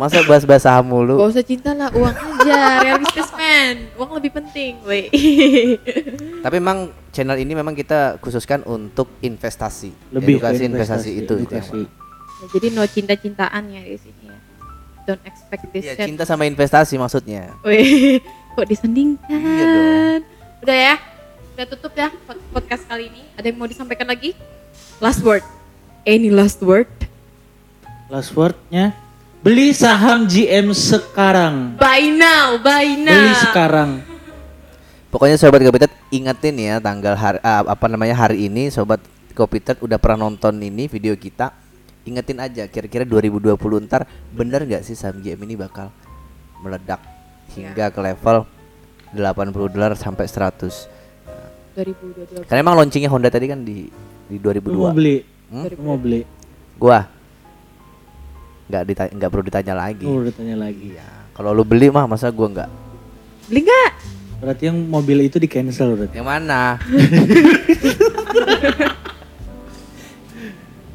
Masa 0.00 0.24
bahas-bahas 0.24 0.64
saham 0.64 0.88
mulu? 0.88 1.20
Gak 1.20 1.28
usah 1.36 1.44
cinta 1.44 1.76
lah, 1.76 1.92
uang 1.92 2.16
aja, 2.16 2.80
real 2.80 2.96
businessman. 3.04 3.74
Uang 4.00 4.10
lebih 4.16 4.32
penting, 4.32 4.80
woi. 4.80 5.12
Tapi 6.44 6.56
memang 6.56 6.88
channel 7.12 7.36
ini 7.36 7.52
memang 7.52 7.76
kita 7.76 8.16
khususkan 8.16 8.64
untuk 8.64 9.12
investasi, 9.20 9.92
Lebih 10.08 10.40
edukasi 10.40 10.62
investasi, 10.64 11.10
itu. 11.20 11.36
itu 11.36 11.52
yang 11.52 11.68
edukasi. 11.68 11.80
Ya, 11.84 12.46
jadi 12.48 12.66
no 12.72 12.82
cinta-cintaan 12.88 13.62
ya 13.68 13.84
di 13.84 14.00
sini 14.00 14.32
ya. 14.32 14.38
Don't 15.04 15.20
expect 15.28 15.68
this 15.68 15.84
shit. 15.84 16.00
cinta 16.00 16.24
sama 16.24 16.48
investasi 16.48 16.96
maksudnya. 16.96 17.52
Wih, 17.60 18.24
kok 18.56 18.64
disandingkan? 18.64 19.36
Iya 19.36 19.64
dong. 19.68 20.20
Udah 20.64 20.76
ya, 20.76 20.94
udah 21.60 21.66
tutup 21.68 21.92
ya 21.92 22.08
pod- 22.24 22.40
podcast 22.56 22.88
kali 22.88 23.12
ini. 23.12 23.20
Ada 23.36 23.52
yang 23.52 23.60
mau 23.60 23.68
disampaikan 23.68 24.08
lagi? 24.08 24.32
Last 24.96 25.20
word. 25.20 25.44
Any 26.08 26.32
last 26.32 26.64
word? 26.64 26.88
Last 28.08 28.32
wordnya 28.32 28.96
beli 29.40 29.72
saham 29.72 30.28
GM 30.28 30.72
sekarang. 30.76 31.76
Buy 31.80 32.12
now, 32.12 32.60
buy 32.60 32.96
now. 32.96 33.16
Beli 33.16 33.32
sekarang. 33.40 33.90
Pokoknya 35.10 35.34
sobat 35.40 35.58
Kopitet 35.66 35.90
ingetin 36.14 36.54
ya 36.54 36.78
tanggal 36.78 37.18
hari 37.18 37.42
ah, 37.42 37.66
apa 37.66 37.90
namanya 37.90 38.14
hari 38.14 38.46
ini 38.46 38.70
sobat 38.70 39.02
Kopitet 39.34 39.82
udah 39.82 39.98
pernah 39.98 40.28
nonton 40.28 40.54
ini 40.60 40.86
video 40.86 41.16
kita. 41.16 41.50
Ingetin 42.06 42.40
aja 42.40 42.64
kira-kira 42.70 43.04
2020 43.04 43.56
ntar 43.84 44.08
bener 44.32 44.64
nggak 44.64 44.82
sih 44.86 44.96
saham 44.96 45.20
GM 45.20 45.40
ini 45.44 45.54
bakal 45.58 45.92
meledak 46.64 47.00
hingga 47.52 47.92
ke 47.92 48.00
level 48.00 48.46
80 49.12 49.74
dolar 49.74 49.92
sampai 49.98 50.24
100. 50.28 51.00
2022. 51.74 52.46
Karena 52.46 52.60
emang 52.62 52.76
launchingnya 52.78 53.10
Honda 53.10 53.30
tadi 53.32 53.46
kan 53.50 53.60
di 53.62 53.88
di 54.30 54.36
Lu 54.38 54.52
mau 54.78 54.94
2002. 54.94 54.98
beli? 54.98 55.16
Hmm? 55.50 55.64
Lu 55.66 55.82
mau 55.82 55.98
beli? 55.98 56.20
Gua 56.78 57.19
nggak 58.70 58.84
ditanya 58.86 59.10
nggak 59.18 59.30
perlu 59.30 59.44
ditanya 59.44 59.74
lagi. 59.74 60.06
Oh, 60.06 60.22
udah 60.22 60.30
tanya 60.30 60.56
lagi. 60.56 60.94
Iya. 60.94 61.08
Kalau 61.34 61.50
lu 61.50 61.66
beli 61.66 61.90
mah 61.90 62.06
masa 62.06 62.30
gua 62.30 62.46
nggak? 62.46 62.70
Beli 63.50 63.60
nggak? 63.66 63.90
Berarti 64.40 64.62
yang 64.70 64.78
mobil 64.86 65.26
itu 65.26 65.36
di 65.36 65.50
cancel 65.50 65.98
berarti. 65.98 66.16
Yang 66.16 66.28
mana? 66.30 66.78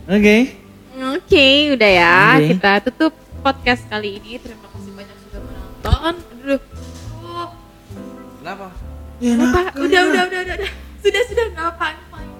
Oke. 0.05 0.37
Oke, 0.95 1.47
udah 1.73 1.91
ya. 1.91 2.17
Oke. 2.37 2.57
Kita 2.57 2.71
tutup 2.89 3.13
podcast 3.41 3.83
kali 3.85 4.17
ini. 4.17 4.39
Terima 4.39 4.65
kasih 4.71 4.91
banyak 4.93 5.17
sudah 5.27 5.41
menonton. 5.43 6.13
Aduh. 6.41 6.61
Oh, 7.21 7.47
Kenapa? 8.41 8.67
Ya, 9.21 9.31
apa? 9.33 9.45
nah, 9.45 9.65
Udah, 9.77 10.01
udah, 10.09 10.23
udah, 10.29 10.39
udah, 10.41 10.55
udah. 10.57 10.69
Sudah, 11.01 11.21
sudah. 11.29 11.45
Nggak 11.53 11.67
apa, 11.77 11.85
I'm 11.93 12.01
fine. 12.09 12.31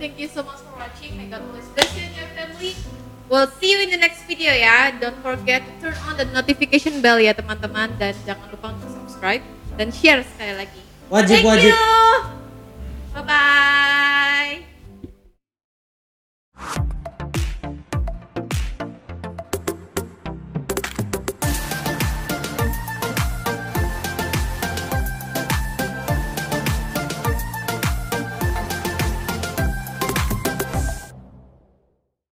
Thank 0.00 0.14
you 0.16 0.28
so 0.28 0.40
much 0.44 0.60
for 0.64 0.76
watching. 0.76 1.16
May 1.16 1.28
God 1.28 1.44
bless 1.52 1.68
you 1.92 2.04
and 2.04 2.14
your 2.16 2.28
family. 2.32 2.72
We'll 3.28 3.48
see 3.56 3.72
you 3.72 3.80
in 3.80 3.90
the 3.90 3.96
next 3.96 4.28
video 4.28 4.52
ya. 4.52 4.92
Don't 5.00 5.16
forget 5.24 5.64
to 5.64 5.72
turn 5.80 5.96
on 6.04 6.20
the 6.20 6.28
notification 6.28 7.00
bell 7.00 7.16
ya 7.16 7.32
teman-teman 7.32 7.96
dan 7.96 8.12
jangan 8.28 8.52
lupa 8.52 8.76
untuk 8.76 8.90
subscribe 8.92 9.40
dan 9.80 9.88
share 9.88 10.20
sekali 10.22 10.54
lagi. 10.60 10.82
Wajib 11.08 11.40
Thank 11.40 11.48
wajib. 11.48 11.72
You. 11.72 11.88
Bye 13.16 13.24
bye. 13.24 14.64